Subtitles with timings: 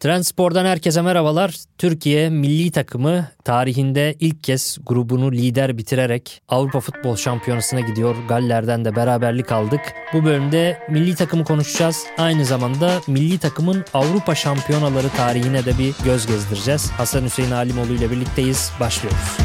[0.00, 1.54] Trendspor'dan herkese merhabalar.
[1.78, 8.16] Türkiye milli takımı tarihinde ilk kez grubunu lider bitirerek Avrupa Futbol Şampiyonası'na gidiyor.
[8.28, 9.80] Galler'den de beraberlik aldık.
[10.12, 12.04] Bu bölümde milli takımı konuşacağız.
[12.18, 16.90] Aynı zamanda milli takımın Avrupa Şampiyonaları tarihine de bir göz gezdireceğiz.
[16.90, 18.72] Hasan Hüseyin Alimoğlu ile birlikteyiz.
[18.80, 19.36] Başlıyoruz.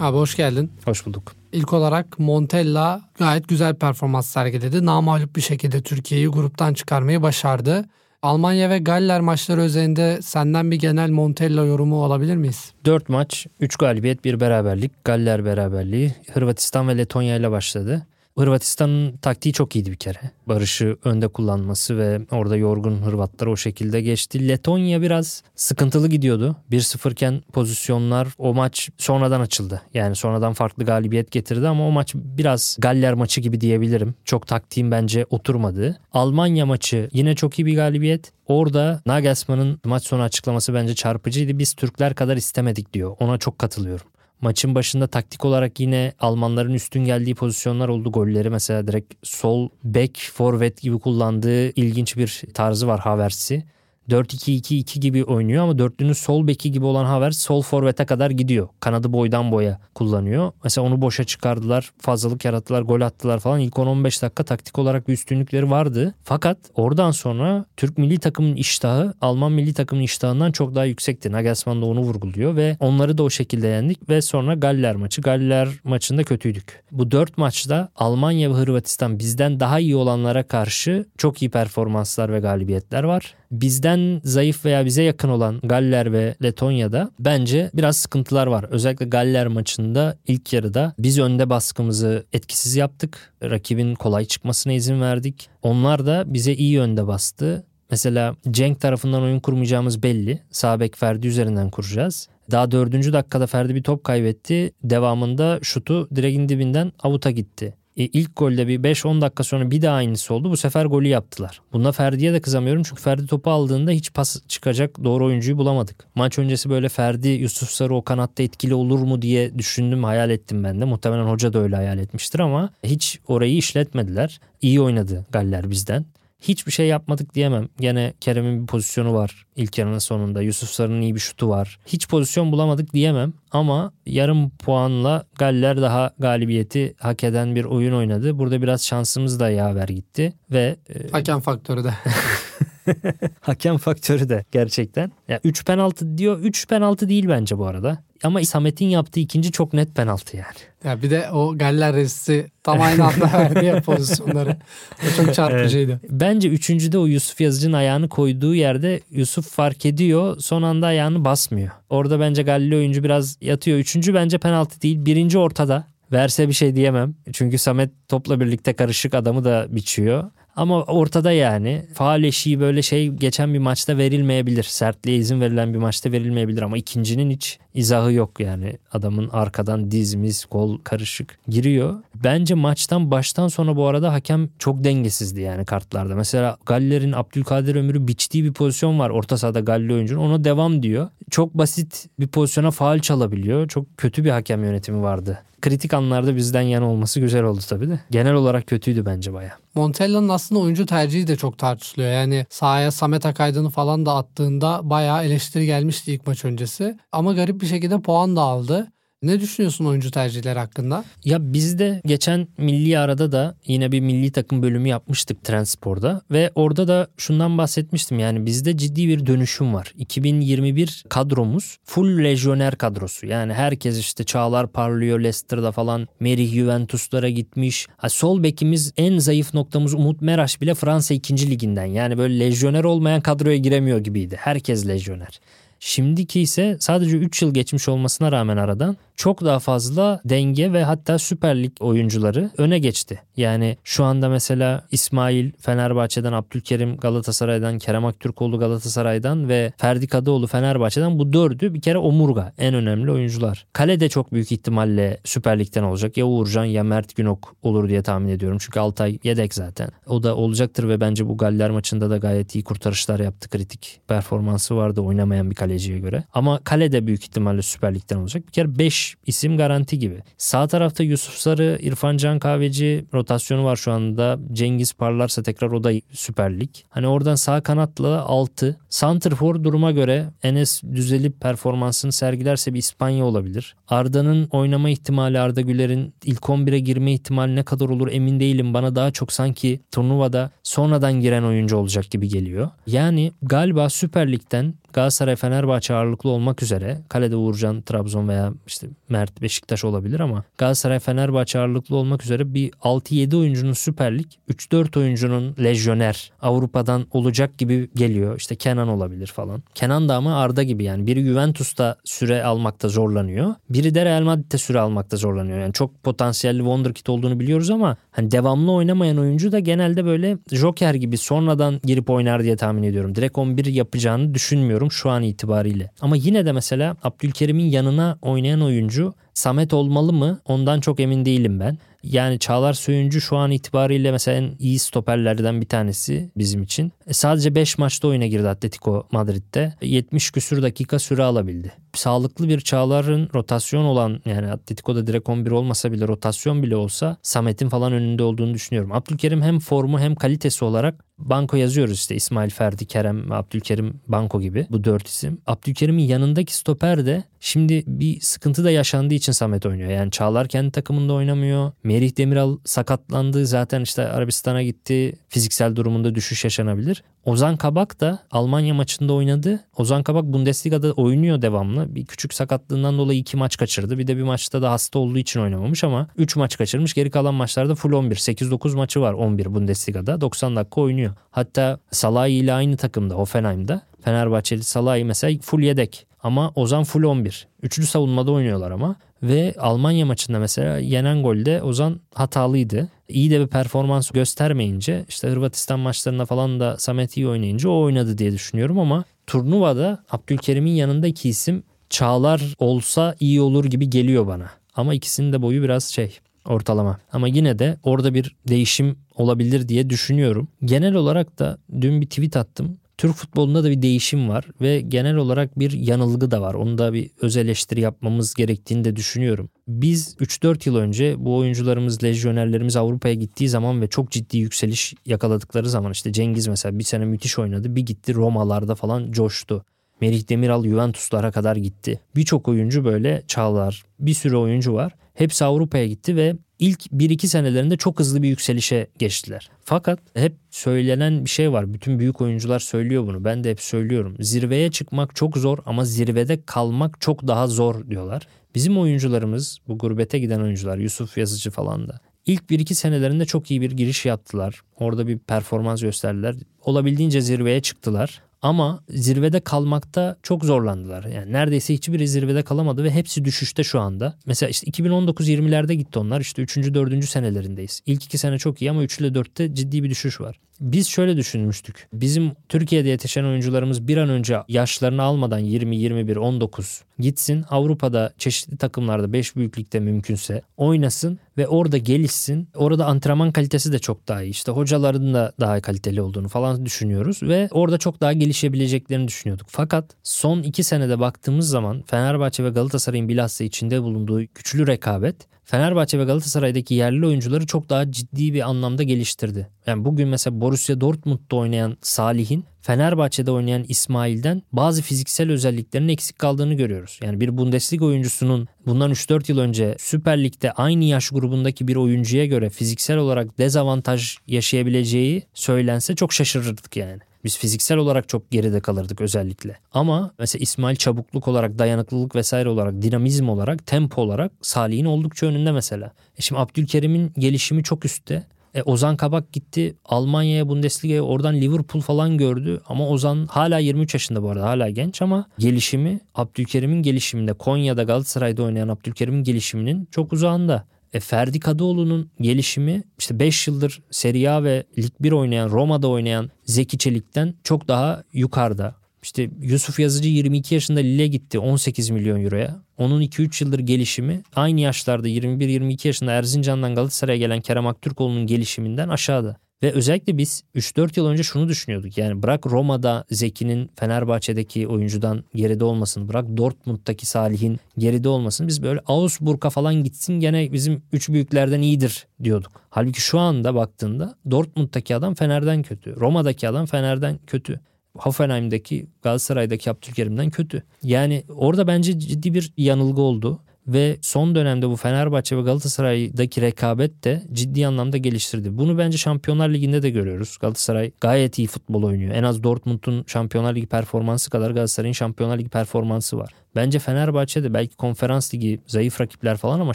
[0.00, 0.72] Abi hoş geldin.
[0.84, 1.39] Hoş bulduk.
[1.52, 4.86] İlk olarak Montella gayet güzel performans sergiledi.
[4.86, 7.84] Namalup bir şekilde Türkiye'yi gruptan çıkarmayı başardı.
[8.22, 12.72] Almanya ve Galler maçları üzerinde senden bir genel Montella yorumu alabilir miyiz?
[12.84, 15.04] 4 maç, 3 galibiyet, 1 beraberlik.
[15.04, 16.14] Galler beraberliği.
[16.32, 18.06] Hırvatistan ve Letonya ile başladı.
[18.38, 20.18] Hırvatistan'ın taktiği çok iyiydi bir kere.
[20.46, 24.48] Barış'ı önde kullanması ve orada yorgun Hırvatlar o şekilde geçti.
[24.48, 26.56] Letonya biraz sıkıntılı gidiyordu.
[26.70, 29.82] 1-0 iken pozisyonlar o maç sonradan açıldı.
[29.94, 34.14] Yani sonradan farklı galibiyet getirdi ama o maç biraz Galler maçı gibi diyebilirim.
[34.24, 36.00] Çok taktiğim bence oturmadı.
[36.12, 38.32] Almanya maçı yine çok iyi bir galibiyet.
[38.46, 41.58] Orada Nagelsmann'ın maç sonu açıklaması bence çarpıcıydı.
[41.58, 43.16] Biz Türkler kadar istemedik diyor.
[43.20, 44.06] Ona çok katılıyorum.
[44.40, 48.12] Maçın başında taktik olarak yine Almanların üstün geldiği pozisyonlar oldu.
[48.12, 53.64] Golleri mesela direkt sol back forvet gibi kullandığı ilginç bir tarzı var Havertz'i.
[54.10, 58.68] 4-2-2-2 gibi oynuyor ama dörtlünün sol beki gibi olan Havertz sol forvete kadar gidiyor.
[58.80, 60.52] Kanadı boydan boya kullanıyor.
[60.64, 61.90] Mesela onu boşa çıkardılar.
[61.98, 62.82] Fazlalık yarattılar.
[62.82, 63.60] Gol attılar falan.
[63.60, 66.14] İlk 10-15 dakika taktik olarak bir üstünlükleri vardı.
[66.24, 71.32] Fakat oradan sonra Türk milli takımın iştahı Alman milli takımın iştahından çok daha yüksekti.
[71.32, 75.20] Nagelsmann da onu vurguluyor ve onları da o şekilde yendik ve sonra Galler maçı.
[75.20, 76.82] Galler maçında kötüydük.
[76.92, 82.40] Bu dört maçta Almanya ve Hırvatistan bizden daha iyi olanlara karşı çok iyi performanslar ve
[82.40, 88.66] galibiyetler var bizden zayıf veya bize yakın olan Galler ve Letonya'da bence biraz sıkıntılar var.
[88.70, 93.32] Özellikle Galler maçında ilk yarıda biz önde baskımızı etkisiz yaptık.
[93.42, 95.48] Rakibin kolay çıkmasına izin verdik.
[95.62, 97.64] Onlar da bize iyi önde bastı.
[97.90, 100.42] Mesela Cenk tarafından oyun kurmayacağımız belli.
[100.50, 102.28] Sağ bek Ferdi üzerinden kuracağız.
[102.50, 104.72] Daha dördüncü dakikada Ferdi bir top kaybetti.
[104.84, 107.74] Devamında şutu direğin dibinden avuta gitti.
[107.96, 110.50] E, ilk golde bir 5-10 dakika sonra bir daha aynısı oldu.
[110.50, 111.60] Bu sefer golü yaptılar.
[111.72, 116.06] Bunda Ferdi'ye de kızamıyorum çünkü Ferdi topu aldığında hiç pas çıkacak doğru oyuncuyu bulamadık.
[116.14, 120.64] Maç öncesi böyle Ferdi, Yusuf Sarı o kanatta etkili olur mu diye düşündüm, hayal ettim
[120.64, 120.84] ben de.
[120.84, 124.40] Muhtemelen hoca da öyle hayal etmiştir ama hiç orayı işletmediler.
[124.62, 126.04] İyi oynadı Galler bizden.
[126.40, 127.68] Hiçbir şey yapmadık diyemem.
[127.80, 130.42] Gene Kerem'in bir pozisyonu var ilk yarının sonunda.
[130.42, 131.78] Yusuf Sarı'nın iyi bir şutu var.
[131.86, 138.38] Hiç pozisyon bulamadık diyemem ama yarım puanla Galler daha galibiyeti hak eden bir oyun oynadı.
[138.38, 141.10] Burada biraz şansımız da yaver gitti ve e...
[141.10, 141.94] hakem faktörü de
[143.40, 145.12] Hakem faktörü de gerçekten.
[145.28, 146.40] Ya 3 penaltı diyor.
[146.40, 147.98] 3 penaltı değil bence bu arada.
[148.24, 150.56] Ama Samet'in yaptığı ikinci çok net penaltı yani.
[150.84, 154.56] Ya bir de o Galler resisi tam aynı anda verdi ya pozisyonları.
[155.02, 155.90] O çok çarpıcıydı.
[155.90, 156.10] Evet.
[156.10, 160.36] Bence üçüncüde o Yusuf Yazıcı'nın ayağını koyduğu yerde Yusuf fark ediyor.
[160.40, 161.70] Son anda ayağını basmıyor.
[161.90, 163.78] Orada bence Galli oyuncu biraz yatıyor.
[163.78, 165.06] Üçüncü bence penaltı değil.
[165.06, 165.84] Birinci ortada.
[166.12, 167.14] Verse bir şey diyemem.
[167.32, 170.30] Çünkü Samet topla birlikte karışık adamı da biçiyor.
[170.56, 174.62] Ama ortada yani faal eşiği böyle şey geçen bir maçta verilmeyebilir.
[174.62, 178.78] Sertliğe izin verilen bir maçta verilmeyebilir ama ikincinin hiç izahı yok yani.
[178.92, 181.94] Adamın arkadan dizimiz, kol karışık giriyor.
[182.14, 186.14] Bence maçtan baştan sonra bu arada hakem çok dengesizdi yani kartlarda.
[186.14, 190.20] Mesela Galler'in Abdülkadir Ömür'ü biçtiği bir pozisyon var orta sahada Galli oyuncunun.
[190.20, 191.08] Ona devam diyor.
[191.30, 193.68] Çok basit bir pozisyona faal çalabiliyor.
[193.68, 198.00] Çok kötü bir hakem yönetimi vardı kritik anlarda bizden yana olması güzel oldu tabii de.
[198.10, 199.52] Genel olarak kötüydü bence baya.
[199.74, 202.10] Montella'nın aslında oyuncu tercihi de çok tartışılıyor.
[202.10, 206.96] Yani sahaya Samet Akaydın'ı falan da attığında bayağı eleştiri gelmişti ilk maç öncesi.
[207.12, 208.92] Ama garip bir şekilde puan da aldı.
[209.22, 211.04] Ne düşünüyorsun oyuncu tercihleri hakkında?
[211.24, 216.50] Ya biz de geçen milli arada da yine bir milli takım bölümü yapmıştık Trendspor'da ve
[216.54, 219.92] orada da şundan bahsetmiştim yani bizde ciddi bir dönüşüm var.
[219.98, 223.26] 2021 kadromuz full lejyoner kadrosu.
[223.26, 226.08] Yani herkes işte Çağlar parlıyor Leicester'da falan.
[226.20, 227.86] Merih Juventus'lara gitmiş.
[227.96, 231.50] Ha, sol bekimiz en zayıf noktamız Umut Meraş bile Fransa 2.
[231.50, 231.86] liginden.
[231.86, 234.36] Yani böyle lejyoner olmayan kadroya giremiyor gibiydi.
[234.40, 235.40] Herkes lejyoner.
[235.82, 241.18] Şimdiki ise sadece 3 yıl geçmiş olmasına rağmen aradan çok daha fazla denge ve hatta
[241.18, 243.20] Süper Lig oyuncuları öne geçti.
[243.36, 251.18] Yani şu anda mesela İsmail Fenerbahçe'den, Abdülkerim Galatasaray'dan, Kerem Aktürkoğlu Galatasaray'dan ve Ferdi Kadıoğlu Fenerbahçe'den
[251.18, 253.66] bu dördü bir kere omurga en önemli oyuncular.
[253.72, 256.16] Kale de çok büyük ihtimalle Süper Lig'den olacak.
[256.16, 258.58] Ya Uğurcan ya Mert Günok olur diye tahmin ediyorum.
[258.60, 259.90] Çünkü Altay yedek zaten.
[260.06, 263.48] O da olacaktır ve bence bu Galler maçında da gayet iyi kurtarışlar yaptı.
[263.48, 266.24] Kritik performansı vardı oynamayan bir kaleciye göre.
[266.34, 268.46] Ama kale de büyük ihtimalle Süper Lig'den olacak.
[268.46, 268.78] Bir kere
[269.10, 270.22] 5 isim garanti gibi.
[270.38, 274.38] Sağ tarafta Yusuf Sarı, İrfan Can Kahveci rotasyonu var şu anda.
[274.52, 276.50] Cengiz parlarsa tekrar o da Süper.
[276.88, 278.76] Hani oradan sağ kanatla 6.
[278.88, 283.76] Santrfor duruma göre Enes düzelip performansını sergilerse bir İspanya olabilir.
[283.88, 288.74] Arda'nın oynama ihtimali Arda Güler'in ilk 11'e girme ihtimali ne kadar olur emin değilim.
[288.74, 292.70] Bana daha çok sanki turnuvada sonradan giren oyuncu olacak gibi geliyor.
[292.86, 299.42] Yani galiba Süper Lig'den Galatasaray Fenerbahçe ağırlıklı olmak üzere kalede Uğurcan Trabzon veya işte Mert
[299.42, 305.54] Beşiktaş olabilir ama Galatasaray Fenerbahçe ağırlıklı olmak üzere bir 6-7 oyuncunun Süper Lig 3-4 oyuncunun
[305.62, 308.36] lejyoner Avrupa'dan olacak gibi geliyor.
[308.38, 309.62] İşte Kenan olabilir falan.
[309.74, 313.54] Kenan da ama Arda gibi yani biri Juventus'ta süre almakta zorlanıyor.
[313.70, 315.58] Biri de Real Madrid'de süre almakta zorlanıyor.
[315.58, 320.94] Yani çok potansiyelli wonderkid olduğunu biliyoruz ama hani devamlı oynamayan oyuncu da genelde böyle Joker
[320.94, 323.14] gibi sonradan girip oynar diye tahmin ediyorum.
[323.14, 325.90] Direkt 11 yapacağını düşünmüyorum şu an itibariyle.
[326.00, 330.40] Ama yine de mesela Abdülkerim'in yanına oynayan oyuncu Samet olmalı mı?
[330.44, 331.78] Ondan çok emin değilim ben.
[332.02, 336.92] Yani Çağlar Söyüncü şu an itibariyle mesela en iyi stoperlerden bir tanesi bizim için.
[337.06, 339.74] E sadece 5 maçta oyuna girdi Atletico Madrid'de.
[339.82, 341.72] 70 küsür dakika süre alabildi.
[341.94, 347.68] Sağlıklı bir Çağlar'ın rotasyon olan yani Atletico'da direkt 11 olmasa bile rotasyon bile olsa Samet'in
[347.68, 348.92] falan önünde olduğunu düşünüyorum.
[348.92, 354.40] Abdülkerim hem formu hem kalitesi olarak banko yazıyoruz işte İsmail Ferdi, Kerem ve Abdülkerim banko
[354.40, 355.38] gibi bu dört isim.
[355.46, 359.90] Abdülkerim'in yanındaki stoper de şimdi bir sıkıntı da yaşandığı için Samet oynuyor.
[359.90, 361.72] Yani Çağlar kendi takımında oynamıyor.
[361.82, 365.16] Merih Demiral sakatlandı zaten işte Arabistan'a gitti.
[365.28, 367.04] Fiziksel durumunda düşüş yaşanabilir.
[367.24, 369.60] Ozan Kabak da Almanya maçında oynadı.
[369.76, 371.94] Ozan Kabak Bundesliga'da oynuyor devamlı.
[371.94, 373.98] Bir küçük sakatlığından dolayı iki maç kaçırdı.
[373.98, 376.94] Bir de bir maçta da hasta olduğu için oynamamış ama 3 maç kaçırmış.
[376.94, 378.16] Geri kalan maçlarda full 11.
[378.16, 380.20] 8-9 maçı var 11 Bundesliga'da.
[380.20, 381.14] 90 dakika oynuyor.
[381.30, 383.82] Hatta Salahi ile aynı takımda Hoffenheim'da.
[384.04, 386.06] Fenerbahçeli Salahi mesela full yedek.
[386.22, 387.48] Ama Ozan full 11.
[387.62, 388.96] Üçlü savunmada oynuyorlar ama.
[389.22, 392.88] Ve Almanya maçında mesela yenen golde Ozan hatalıydı.
[393.08, 398.18] İyi de bir performans göstermeyince işte Hırvatistan maçlarında falan da Samet iyi oynayınca o oynadı
[398.18, 404.50] diye düşünüyorum ama turnuvada Abdülkerim'in yanında iki isim Çağlar olsa iyi olur gibi geliyor bana.
[404.74, 406.98] Ama ikisinin de boyu biraz şey ortalama.
[407.12, 410.48] Ama yine de orada bir değişim olabilir diye düşünüyorum.
[410.64, 412.78] Genel olarak da dün bir tweet attım.
[413.00, 416.54] Türk futbolunda da bir değişim var ve genel olarak bir yanılgı da var.
[416.54, 419.50] Onu da bir öz eleştiri yapmamız gerektiğini de düşünüyorum.
[419.68, 425.68] Biz 3-4 yıl önce bu oyuncularımız, lejyonerlerimiz Avrupa'ya gittiği zaman ve çok ciddi yükseliş yakaladıkları
[425.68, 427.76] zaman işte Cengiz mesela bir sene müthiş oynadı.
[427.76, 429.64] Bir gitti Romalarda falan coştu.
[430.00, 432.00] Merih Demiral Juventus'lara kadar gitti.
[432.16, 434.94] Birçok oyuncu böyle Çağlar, bir sürü oyuncu var.
[435.14, 439.50] Hepsi Avrupa'ya gitti ve ilk 1-2 senelerinde çok hızlı bir yükselişe geçtiler.
[439.64, 441.74] Fakat hep söylenen bir şey var.
[441.74, 443.24] Bütün büyük oyuncular söylüyor bunu.
[443.24, 444.16] Ben de hep söylüyorum.
[444.20, 448.26] Zirveye çıkmak çok zor ama zirvede kalmak çok daha zor diyorlar.
[448.54, 453.60] Bizim oyuncularımız bu gurbete giden oyuncular Yusuf Yazıcı falan da ilk 1-2 senelerinde çok iyi
[453.60, 454.60] bir giriş yaptılar.
[454.76, 456.34] Orada bir performans gösterdiler.
[456.64, 458.22] Olabildiğince zirveye çıktılar.
[458.42, 461.04] Ama zirvede kalmakta çok zorlandılar.
[461.04, 464.18] Yani neredeyse hiçbiri zirvede kalamadı ve hepsi düşüşte şu anda.
[464.26, 466.20] Mesela işte 2019-20'lerde gitti onlar.
[466.20, 466.56] İşte 3.
[466.56, 467.04] 4.
[467.04, 467.80] senelerindeyiz.
[467.86, 470.40] İlk 2 sene çok iyi ama 3 ile 4'te ciddi bir düşüş var.
[470.60, 471.88] Biz şöyle düşünmüştük.
[471.92, 477.44] Bizim Türkiye'de yetişen oyuncularımız bir an önce yaşlarını almadan 20, 21, 19 gitsin.
[477.50, 482.48] Avrupa'da çeşitli takımlarda 5 büyüklükte mümkünse oynasın ve orada gelişsin.
[482.54, 484.30] Orada antrenman kalitesi de çok daha iyi.
[484.30, 489.46] İşte hocaların da daha kaliteli olduğunu falan düşünüyoruz ve orada çok daha gelişebileceklerini düşünüyorduk.
[489.50, 495.16] Fakat son 2 senede baktığımız zaman Fenerbahçe ve Galatasaray'ın bilhassa içinde bulunduğu güçlü rekabet
[495.50, 499.48] Fenerbahçe ve Galatasaray'daki yerli oyuncuları çok daha ciddi bir anlamda geliştirdi.
[499.66, 506.54] Yani bugün mesela Borussia Dortmund'da oynayan Salih'in Fenerbahçe'de oynayan İsmail'den bazı fiziksel özelliklerinin eksik kaldığını
[506.54, 507.00] görüyoruz.
[507.02, 512.26] Yani bir Bundesliga oyuncusunun bundan 3-4 yıl önce Süper Lig'de aynı yaş grubundaki bir oyuncuya
[512.26, 517.00] göre fiziksel olarak dezavantaj yaşayabileceği söylense çok şaşırırdık yani.
[517.24, 519.56] Biz fiziksel olarak çok geride kalırdık özellikle.
[519.72, 525.52] Ama mesela İsmail çabukluk olarak, dayanıklılık vesaire olarak, dinamizm olarak, tempo olarak Salih'in oldukça önünde
[525.52, 525.92] mesela.
[526.18, 528.26] E şimdi Abdülkerim'in gelişimi çok üstte.
[528.54, 534.22] E Ozan Kabak gitti Almanya'ya Bundesliga'ya oradan Liverpool falan gördü ama Ozan hala 23 yaşında
[534.22, 540.64] bu arada hala genç ama gelişimi Abdülkerim'in gelişiminde Konya'da Galatasaray'da oynayan Abdülkerim'in gelişiminin çok uzağında.
[540.92, 546.30] E, Ferdi Kadıoğlu'nun gelişimi işte 5 yıldır Serie A ve Lig 1 oynayan Roma'da oynayan
[546.44, 548.74] Zeki Çelik'ten çok daha yukarıda.
[549.02, 552.62] İşte Yusuf Yazıcı 22 yaşında Lille gitti 18 milyon euroya.
[552.78, 559.36] Onun 2-3 yıldır gelişimi aynı yaşlarda 21-22 yaşında Erzincan'dan Galatasaray'a gelen Kerem Aktürkoğlu'nun gelişiminden aşağıda.
[559.62, 561.98] Ve özellikle biz 3-4 yıl önce şunu düşünüyorduk.
[561.98, 566.08] Yani bırak Roma'da Zeki'nin Fenerbahçe'deki oyuncudan geride olmasın.
[566.08, 568.48] Bırak Dortmund'daki Salih'in geride olmasın.
[568.48, 572.52] Biz böyle Augsburg'a falan gitsin gene bizim 3 büyüklerden iyidir diyorduk.
[572.70, 575.96] Halbuki şu anda baktığında Dortmund'daki adam Fener'den kötü.
[575.96, 577.60] Roma'daki adam Fener'den kötü.
[577.98, 580.62] Hoffenheim'deki Galatasaray'daki Abdülkerim'den kötü.
[580.82, 583.40] Yani orada bence ciddi bir yanılgı oldu
[583.72, 588.58] ve son dönemde bu Fenerbahçe ve Galatasaray'daki rekabet de ciddi anlamda geliştirdi.
[588.58, 590.36] Bunu bence Şampiyonlar Ligi'nde de görüyoruz.
[590.40, 592.14] Galatasaray gayet iyi futbol oynuyor.
[592.14, 596.32] En az Dortmund'un Şampiyonlar Ligi performansı kadar Galatasaray'ın Şampiyonlar Ligi performansı var.
[596.56, 599.74] Bence Fenerbahçe de belki konferans ligi zayıf rakipler falan ama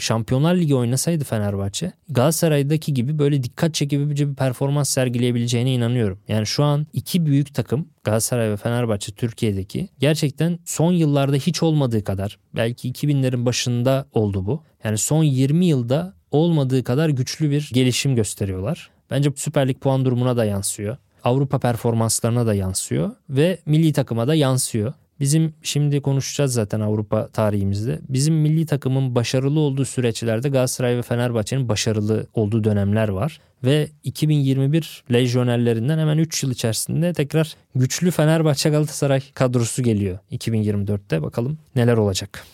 [0.00, 6.18] Şampiyonlar Ligi oynasaydı Fenerbahçe Galatasaray'daki gibi böyle dikkat çekebileceği bir performans sergileyebileceğine inanıyorum.
[6.28, 12.04] Yani şu an iki büyük takım Galatasaray ve Fenerbahçe Türkiye'deki gerçekten son yıllarda hiç olmadığı
[12.04, 14.62] kadar belki 2000'lerin başında oldu bu.
[14.84, 18.90] Yani son 20 yılda olmadığı kadar güçlü bir gelişim gösteriyorlar.
[19.10, 20.96] Bence Süper Lig puan durumuna da yansıyor.
[21.24, 24.92] Avrupa performanslarına da yansıyor ve milli takıma da yansıyor.
[25.20, 28.00] Bizim şimdi konuşacağız zaten Avrupa tarihimizde.
[28.08, 33.40] Bizim milli takımın başarılı olduğu süreçlerde Galatasaray ve Fenerbahçe'nin başarılı olduğu dönemler var.
[33.64, 41.22] Ve 2021 lejyonerlerinden hemen 3 yıl içerisinde tekrar güçlü Fenerbahçe Galatasaray kadrosu geliyor 2024'te.
[41.22, 42.44] Bakalım neler olacak.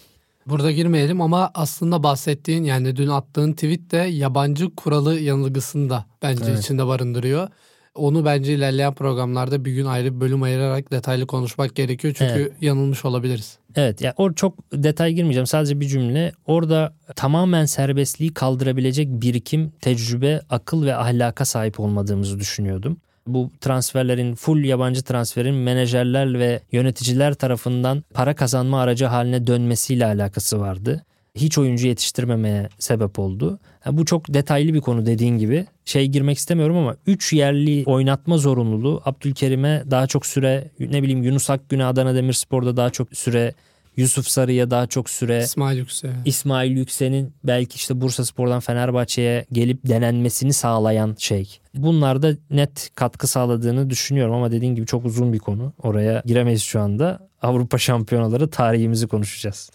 [0.47, 6.45] Burada girmeyelim ama aslında bahsettiğin yani dün attığın tweet de yabancı kuralı yanılgısını da bence
[6.49, 6.59] evet.
[6.59, 7.49] içinde barındırıyor.
[7.95, 12.15] Onu bence ilerleyen programlarda bir gün ayrı bir bölüm ayırarak detaylı konuşmak gerekiyor.
[12.19, 12.53] Çünkü evet.
[12.61, 13.59] yanılmış olabiliriz.
[13.77, 15.47] Evet ya yani or çok detay girmeyeceğim.
[15.47, 16.33] Sadece bir cümle.
[16.47, 22.97] Orada tamamen serbestliği kaldırabilecek birikim, tecrübe, akıl ve ahlaka sahip olmadığımızı düşünüyordum.
[23.27, 30.61] Bu transferlerin full yabancı transferin menajerler ve yöneticiler tarafından para kazanma aracı haline dönmesiyle alakası
[30.61, 31.05] vardı
[31.35, 33.59] hiç oyuncu yetiştirmemeye sebep oldu.
[33.87, 35.67] Yani bu çok detaylı bir konu dediğin gibi.
[35.85, 41.51] Şey girmek istemiyorum ama 3 yerli oynatma zorunluluğu Abdülkerim'e daha çok süre ne bileyim Yunus
[41.51, 43.55] Akgün'e Adana Demirspor'da daha çok süre
[43.97, 46.11] Yusuf Sarı'ya daha çok süre İsmail Yükse.
[46.25, 51.59] İsmail Yükse'nin belki işte Bursa Spor'dan Fenerbahçe'ye gelip denenmesini sağlayan şey.
[51.75, 55.73] Bunlar da net katkı sağladığını düşünüyorum ama dediğin gibi çok uzun bir konu.
[55.83, 57.29] Oraya giremeyiz şu anda.
[57.43, 59.71] Avrupa şampiyonaları tarihimizi konuşacağız.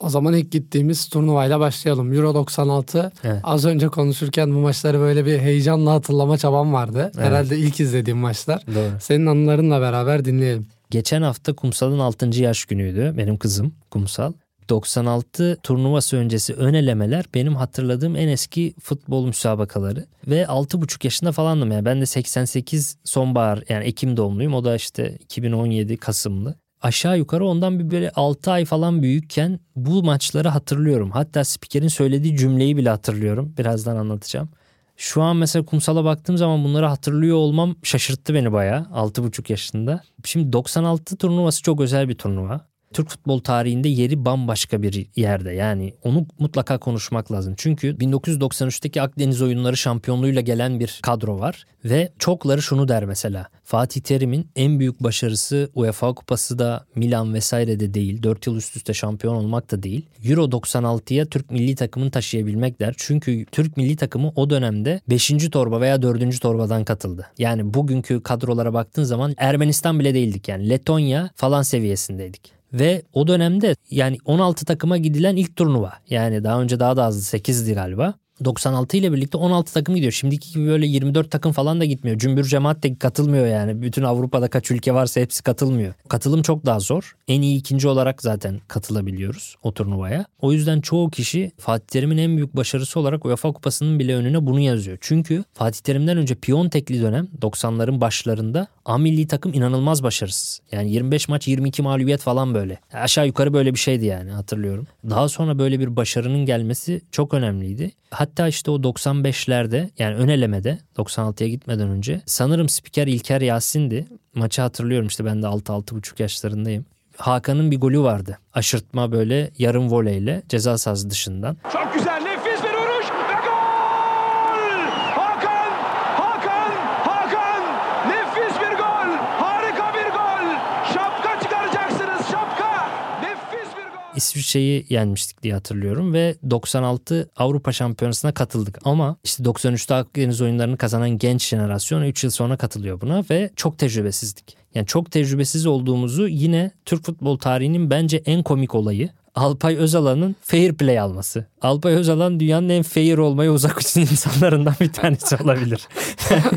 [0.00, 2.12] O zaman ilk gittiğimiz turnuvayla başlayalım.
[2.12, 3.12] Euro 96.
[3.24, 3.40] Evet.
[3.44, 7.12] Az önce konuşurken bu maçları böyle bir heyecanla hatırlama çabam vardı.
[7.14, 7.26] Evet.
[7.26, 8.62] Herhalde ilk izlediğim maçlar.
[8.66, 9.00] Doğru.
[9.00, 10.66] Senin anılarınla beraber dinleyelim.
[10.90, 12.42] Geçen hafta Kumsal'ın 6.
[12.42, 13.14] yaş günüydü.
[13.16, 14.32] Benim kızım Kumsal.
[14.68, 20.06] 96 turnuvası öncesi ön elemeler benim hatırladığım en eski futbol müsabakaları.
[20.26, 21.84] Ve 6,5 yaşında falandım yani.
[21.84, 24.54] Ben de 88 sonbahar yani Ekim doğumluyum.
[24.54, 30.02] O da işte 2017 Kasımlı aşağı yukarı ondan bir böyle 6 ay falan büyükken bu
[30.02, 31.10] maçları hatırlıyorum.
[31.10, 33.54] Hatta spikerin söylediği cümleyi bile hatırlıyorum.
[33.58, 34.48] Birazdan anlatacağım.
[34.96, 40.02] Şu an mesela kumsala baktığım zaman bunları hatırlıyor olmam şaşırttı beni bayağı 6,5 yaşında.
[40.24, 42.67] Şimdi 96 turnuvası çok özel bir turnuva.
[42.92, 45.52] Türk futbol tarihinde yeri bambaşka bir yerde.
[45.52, 47.54] Yani onu mutlaka konuşmak lazım.
[47.56, 51.64] Çünkü 1993'teki Akdeniz oyunları şampiyonluğuyla gelen bir kadro var.
[51.84, 53.48] Ve çokları şunu der mesela.
[53.64, 58.22] Fatih Terim'in en büyük başarısı UEFA Kupası da Milan vesaire de değil.
[58.22, 60.06] 4 yıl üst üste şampiyon olmak da değil.
[60.24, 62.94] Euro 96'ya Türk milli takımını taşıyabilmek der.
[62.96, 65.28] Çünkü Türk milli takımı o dönemde 5.
[65.52, 66.40] torba veya 4.
[66.40, 67.26] torbadan katıldı.
[67.38, 70.68] Yani bugünkü kadrolara baktığın zaman Ermenistan bile değildik yani.
[70.68, 72.57] Letonya falan seviyesindeydik.
[72.72, 75.92] Ve o dönemde yani 16 takıma gidilen ilk turnuva.
[76.10, 78.14] Yani daha önce daha da azdı 8'di galiba.
[78.44, 80.12] 96 ile birlikte 16 takım gidiyor.
[80.12, 82.18] Şimdiki gibi böyle 24 takım falan da gitmiyor.
[82.18, 83.82] Cümbür cemaat de katılmıyor yani.
[83.82, 85.94] Bütün Avrupa'da kaç ülke varsa hepsi katılmıyor.
[86.08, 87.16] Katılım çok daha zor.
[87.28, 90.24] En iyi ikinci olarak zaten katılabiliyoruz o turnuvaya.
[90.40, 94.60] O yüzden çoğu kişi Fatih Terim'in en büyük başarısı olarak UEFA Kupası'nın bile önüne bunu
[94.60, 94.98] yazıyor.
[95.00, 100.60] Çünkü Fatih Terim'den önce Piontekli dönem 90'ların başlarında A milli takım inanılmaz başarısız.
[100.72, 102.78] Yani 25 maç 22 mağlubiyet falan böyle.
[102.92, 104.86] Aşağı yukarı böyle bir şeydi yani hatırlıyorum.
[105.10, 107.90] Daha sonra böyle bir başarının gelmesi çok önemliydi.
[108.10, 114.06] Hatta işte o 95'lerde yani ön elemede 96'ya gitmeden önce sanırım spiker İlker Yasin'di.
[114.34, 116.86] Maçı hatırlıyorum işte ben de 6-6,5 yaşlarındayım.
[117.16, 118.38] Hakan'ın bir golü vardı.
[118.52, 121.56] Aşırtma böyle yarım voleyle ceza sahası dışından.
[121.72, 124.80] Çok güzel nefis bir vuruş ve gol!
[125.20, 125.70] Hakan!
[126.16, 126.72] Hakan!
[127.04, 127.62] Hakan!
[128.08, 129.16] Nefis bir gol!
[129.40, 130.54] Harika bir gol!
[130.94, 132.88] Şapka çıkaracaksınız şapka!
[133.22, 134.07] Nefis bir gol!
[134.18, 138.78] İsviçre'yi yenmiştik diye hatırlıyorum ve 96 Avrupa Şampiyonası'na katıldık.
[138.84, 143.78] Ama işte 93'te Akdeniz oyunlarını kazanan genç jenerasyon 3 yıl sonra katılıyor buna ve çok
[143.78, 144.56] tecrübesizdik.
[144.74, 150.72] Yani çok tecrübesiz olduğumuzu yine Türk futbol tarihinin bence en komik olayı Alpay Özalan'ın fair
[150.72, 151.46] play alması.
[151.62, 155.88] Alpay Özalan dünyanın en fair olmaya uzak uçan insanlarından bir tanesi olabilir.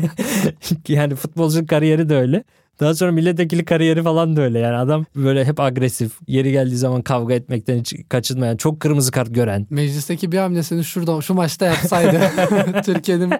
[0.88, 2.44] yani futbolcu kariyeri de öyle.
[2.82, 4.58] Daha sonra milletvekili kariyeri falan da öyle.
[4.58, 6.12] Yani adam böyle hep agresif.
[6.26, 8.56] Yeri geldiği zaman kavga etmekten hiç kaçınmayan.
[8.56, 9.66] Çok kırmızı kart gören.
[9.70, 12.20] Meclisteki bir hamlesini şurada şu maçta yapsaydı
[12.84, 13.32] Türkiye'nin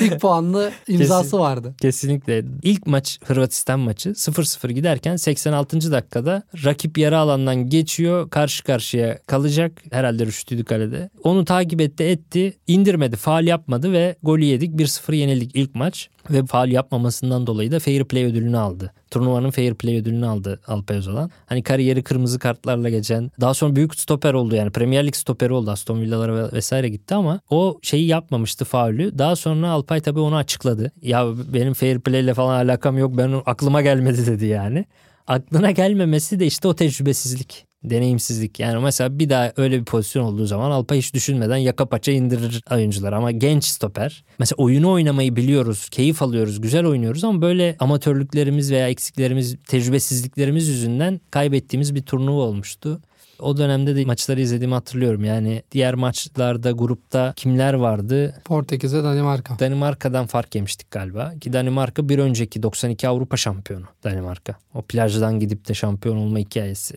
[0.00, 1.38] ilk puanlı imzası Kesin.
[1.38, 1.74] vardı.
[1.80, 2.44] Kesinlikle.
[2.62, 5.92] İlk maç Hırvatistan maçı 0-0 giderken 86.
[5.92, 8.30] dakikada rakip yarı alandan geçiyor.
[8.30, 9.72] Karşı karşıya kalacak.
[9.90, 11.10] Herhalde Rüştü'ydü kalede.
[11.22, 12.56] Onu takip etti etti.
[12.66, 13.16] indirmedi.
[13.16, 14.70] Faal yapmadı ve golü yedik.
[14.74, 16.08] 1-0 yenildik ilk maç.
[16.30, 18.85] Ve faal yapmamasından dolayı da fair play ödülünü aldı.
[19.10, 21.30] Turnuvanın fair play ödülünü aldı Alpay Özalan.
[21.46, 23.30] Hani kariyeri kırmızı kartlarla geçen.
[23.40, 24.70] Daha sonra büyük stoper oldu yani.
[24.70, 25.70] Premier Lig stoperi oldu.
[25.70, 29.18] Aston Villa'lara vesaire gitti ama o şeyi yapmamıştı faulü.
[29.18, 30.92] Daha sonra Alpay tabii onu açıkladı.
[31.02, 33.16] Ya benim fair play ile falan alakam yok.
[33.16, 34.84] Ben aklıma gelmedi dedi yani.
[35.26, 38.60] Aklına gelmemesi de işte o tecrübesizlik deneyimsizlik.
[38.60, 42.62] Yani mesela bir daha öyle bir pozisyon olduğu zaman Alpay hiç düşünmeden yaka paça indirir
[42.70, 44.24] oyuncular ama genç stoper.
[44.38, 51.20] Mesela oyunu oynamayı biliyoruz, keyif alıyoruz, güzel oynuyoruz ama böyle amatörlüklerimiz veya eksiklerimiz, tecrübesizliklerimiz yüzünden
[51.30, 53.00] kaybettiğimiz bir turnuva olmuştu.
[53.40, 55.24] O dönemde de maçları izlediğimi hatırlıyorum.
[55.24, 58.34] Yani diğer maçlarda grupta kimler vardı?
[58.44, 59.58] Portekiz'e Danimarka.
[59.58, 61.32] Danimarka'dan fark yemiştik galiba.
[61.40, 64.56] Ki Danimarka bir önceki 92 Avrupa şampiyonu Danimarka.
[64.74, 66.96] O plajdan gidip de şampiyon olma hikayesi.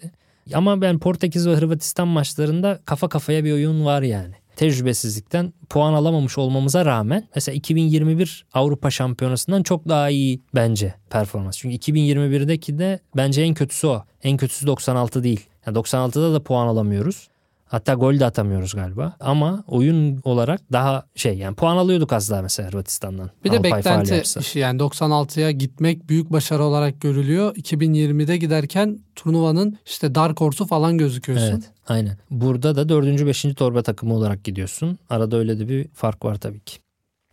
[0.54, 4.34] Ama ben Portekiz ve Hırvatistan maçlarında kafa kafaya bir oyun var yani.
[4.56, 11.58] Tecrübesizlikten puan alamamış olmamıza rağmen mesela 2021 Avrupa Şampiyonası'ndan çok daha iyi bence performans.
[11.58, 14.04] Çünkü 2021'deki de bence en kötüsü o.
[14.24, 15.46] En kötüsü 96 değil.
[15.66, 17.28] Yani 96'da da puan alamıyoruz.
[17.70, 19.16] Hatta gol de atamıyoruz galiba.
[19.20, 23.30] Ama oyun olarak daha şey yani puan alıyorduk az daha mesela Hırvatistan'dan.
[23.44, 27.56] Bir de Alpay faal beklenti işi yani 96'ya gitmek büyük başarı olarak görülüyor.
[27.56, 31.48] 2020'de giderken turnuvanın işte Dark Horse'u falan gözüküyorsun.
[31.48, 32.18] Evet aynen.
[32.32, 33.26] Burada da 4.
[33.26, 33.42] 5.
[33.56, 35.00] torba takımı olarak gidiyorsun.
[35.10, 36.78] Arada öyle de bir fark var tabii ki.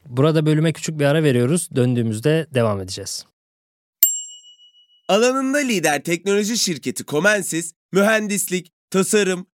[0.09, 1.69] Burada bölüme küçük bir ara veriyoruz.
[1.77, 3.25] Döndüğümüzde devam edeceğiz.
[5.09, 9.47] Alanında lider teknoloji şirketi Comensis, mühendislik, tasarım,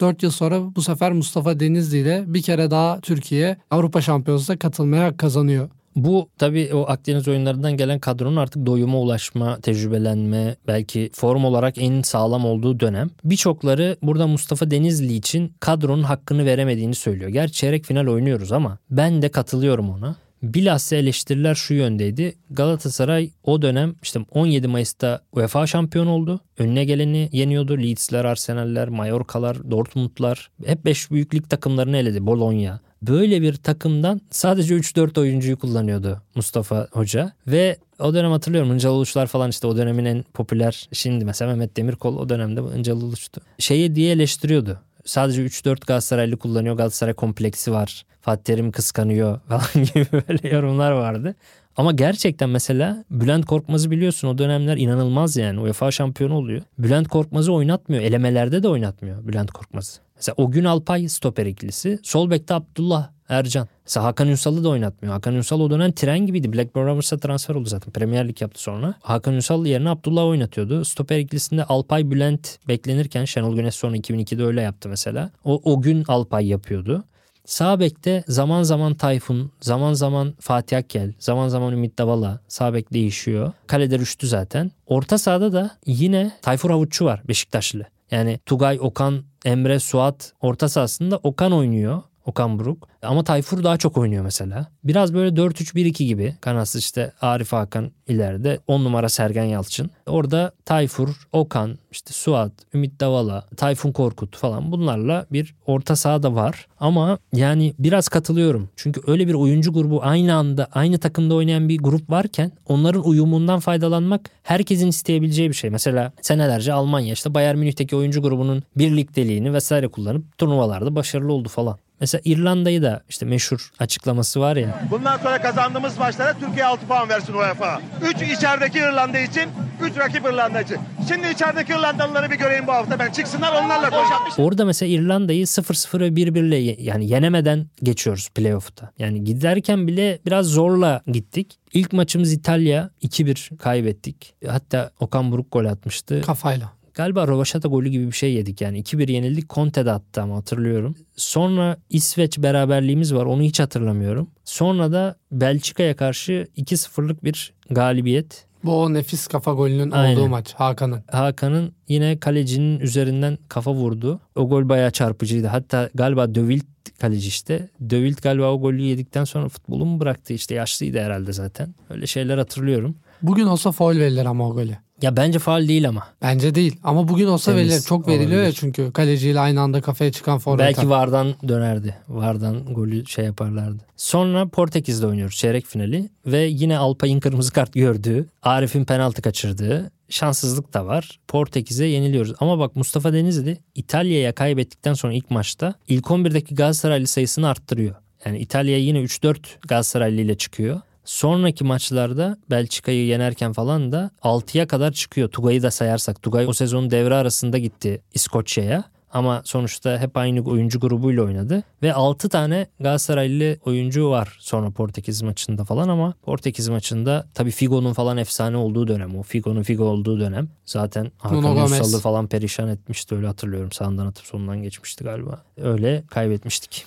[0.00, 5.16] 4 yıl sonra bu sefer Mustafa Denizli ile bir kere daha Türkiye Avrupa Şampiyonası'na katılmaya
[5.16, 5.68] kazanıyor.
[5.96, 12.02] Bu tabii o Akdeniz oyunlarından gelen kadronun artık doyuma ulaşma, tecrübelenme, belki form olarak en
[12.02, 13.10] sağlam olduğu dönem.
[13.24, 17.30] Birçokları burada Mustafa Denizli için kadronun hakkını veremediğini söylüyor.
[17.30, 20.16] Gerçi çeyrek final oynuyoruz ama ben de katılıyorum ona.
[20.42, 22.34] Bilhassa eleştiriler şu yöndeydi.
[22.50, 26.40] Galatasaray o dönem işte 17 Mayıs'ta UEFA şampiyon oldu.
[26.58, 27.78] Önüne geleni yeniyordu.
[27.78, 30.50] Leeds'ler, Arsenal'ler, Mallorca'lar, Dortmund'lar.
[30.66, 32.26] Hep 5 büyük lig takımlarını eledi.
[32.26, 32.80] Bologna.
[33.02, 37.32] Böyle bir takımdan sadece 3-4 oyuncuyu kullanıyordu Mustafa Hoca.
[37.46, 41.76] Ve O dönem hatırlıyorum Hıncal Uluçlar falan işte o dönemin en popüler şimdi mesela Mehmet
[41.76, 43.40] Demirkol o dönemde Hıncal Uluç'tu.
[43.58, 44.80] Şeyi diye eleştiriyordu.
[45.08, 46.76] Sadece 3-4 Galatasaraylı kullanıyor.
[46.76, 48.04] Galatasaray kompleksi var.
[48.20, 51.34] Fatih Terim kıskanıyor falan gibi böyle yorumlar vardı.
[51.76, 56.62] Ama gerçekten mesela Bülent Korkmaz'ı biliyorsun o dönemler inanılmaz yani UEFA şampiyonu oluyor.
[56.78, 58.02] Bülent Korkmaz'ı oynatmıyor.
[58.02, 60.00] Elemelerde de oynatmıyor Bülent Korkmaz'ı.
[60.18, 61.98] Mesela o gün Alpay stoper ikilisi.
[62.02, 63.68] Sol bekte Abdullah Ercan.
[63.86, 65.14] Mesela Hakan Ünsal'ı da oynatmıyor.
[65.14, 66.52] Hakan Ünsal o dönem tren gibiydi.
[66.52, 67.92] Blackburn Rovers'a transfer oldu zaten.
[67.92, 68.94] Premier Lig yaptı sonra.
[69.00, 70.84] Hakan Ünsal yerine Abdullah oynatıyordu.
[70.84, 75.30] Stoper ikilisinde Alpay Bülent beklenirken Şenol Güneş sonra 2002'de öyle yaptı mesela.
[75.44, 77.04] O, o gün Alpay yapıyordu.
[77.44, 82.40] Sağ bekte zaman zaman Tayfun, zaman zaman Fatih Akkel, zaman zaman Ümit Davala.
[82.48, 83.52] Sağ bek değişiyor.
[83.66, 84.70] Kalede Rüştü zaten.
[84.86, 87.84] Orta sahada da yine Tayfur Havuççu var Beşiktaşlı.
[88.10, 92.02] Yani Tugay, Okan, Emre, Suat orta sahasında Okan oynuyor.
[92.28, 92.88] Okan Buruk.
[93.02, 94.66] Ama Tayfur daha çok oynuyor mesela.
[94.84, 96.34] Biraz böyle 4-3-1-2 gibi.
[96.40, 98.58] Kanatsız işte Arif Hakan ileride.
[98.66, 99.90] 10 numara Sergen Yalçın.
[100.06, 106.34] Orada Tayfur, Okan, işte Suat, Ümit Davala, Tayfun Korkut falan bunlarla bir orta saha da
[106.34, 106.66] var.
[106.80, 108.68] Ama yani biraz katılıyorum.
[108.76, 113.60] Çünkü öyle bir oyuncu grubu aynı anda aynı takımda oynayan bir grup varken onların uyumundan
[113.60, 115.70] faydalanmak herkesin isteyebileceği bir şey.
[115.70, 121.78] Mesela senelerce Almanya işte Bayern Münih'teki oyuncu grubunun birlikteliğini vesaire kullanıp turnuvalarda başarılı oldu falan.
[122.00, 124.82] Mesela İrlanda'yı da işte meşhur açıklaması var ya.
[124.90, 127.80] Bundan sonra kazandığımız maçlara Türkiye 6 puan versin UEFA.
[128.02, 129.42] 3 içerideki İrlanda için,
[129.82, 130.76] 3 rakip İrlanda için.
[131.08, 133.12] Şimdi içerideki İrlandalıları bir göreyim bu hafta ben.
[133.12, 134.22] Çıksınlar onlarla konuşalım.
[134.38, 138.90] Orada mesela İrlanda'yı 0-0 ve 1-1 ile yani yenemeden geçiyoruz playoff'ta.
[138.98, 141.58] Yani giderken bile biraz zorla gittik.
[141.72, 144.34] İlk maçımız İtalya 2-1 kaybettik.
[144.46, 146.22] Hatta Okan Buruk gol atmıştı.
[146.22, 146.77] Kafayla.
[146.98, 148.82] Galiba Rovaşata golü gibi bir şey yedik yani.
[148.82, 149.50] 2-1 yenildik.
[149.50, 150.94] Conte de attı ama hatırlıyorum.
[151.16, 153.24] Sonra İsveç beraberliğimiz var.
[153.24, 154.30] Onu hiç hatırlamıyorum.
[154.44, 158.46] Sonra da Belçika'ya karşı 2-0'lık bir galibiyet.
[158.64, 160.16] Bu o nefis kafa golünün Aynen.
[160.16, 161.02] olduğu maç Hakan'ın.
[161.12, 164.20] Hakan'ın yine kalecinin üzerinden kafa vurdu.
[164.36, 165.46] O gol bayağı çarpıcıydı.
[165.46, 166.66] Hatta galiba Dövilt
[167.00, 167.68] kaleci işte.
[167.90, 171.74] Dövilt galiba o golü yedikten sonra futbolu mu bıraktı işte yaşlıydı herhalde zaten.
[171.90, 172.96] Öyle şeyler hatırlıyorum.
[173.22, 174.76] Bugün olsa foul verilir ama o golü.
[175.02, 176.08] Ya bence faal değil ama.
[176.22, 177.82] Bence değil ama bugün olsa Temiz verilir.
[177.82, 178.56] Çok veriliyor ya olabilir.
[178.60, 180.60] çünkü kaleciyle aynı anda kafaya çıkan forvet.
[180.60, 181.96] Belki Vardan dönerdi.
[182.08, 183.84] Vardan golü şey yaparlardı.
[183.96, 190.74] Sonra Portekiz'de oynuyoruz çeyrek finali ve yine Alpay'ın kırmızı kart gördüğü, Arif'in penaltı kaçırdığı şanssızlık
[190.74, 191.18] da var.
[191.28, 192.34] Portekiz'e yeniliyoruz.
[192.40, 197.94] Ama bak Mustafa Denizli İtalya'ya kaybettikten sonra ilk maçta ilk 11'deki Galatasaraylı sayısını arttırıyor.
[198.24, 199.36] Yani İtalya yine 3-4
[199.68, 200.80] Galatasaraylı ile çıkıyor.
[201.08, 205.28] Sonraki maçlarda Belçika'yı yenerken falan da 6'ya kadar çıkıyor.
[205.28, 206.22] Tugay'ı da sayarsak.
[206.22, 208.84] Tugay o sezonun devre arasında gitti İskoçya'ya.
[209.12, 211.62] Ama sonuçta hep aynı oyuncu grubuyla oynadı.
[211.82, 217.92] Ve 6 tane Galatasaraylı oyuncu var sonra Portekiz maçında falan ama Portekiz maçında tabii Figo'nun
[217.92, 219.22] falan efsane olduğu dönem o.
[219.22, 220.48] Figo'nun Figo olduğu dönem.
[220.64, 221.56] Zaten Hakan.
[221.56, 223.72] Ünsal'ı falan perişan etmişti öyle hatırlıyorum.
[223.72, 225.42] Sağından atıp sonundan geçmişti galiba.
[225.56, 226.86] Öyle kaybetmiştik.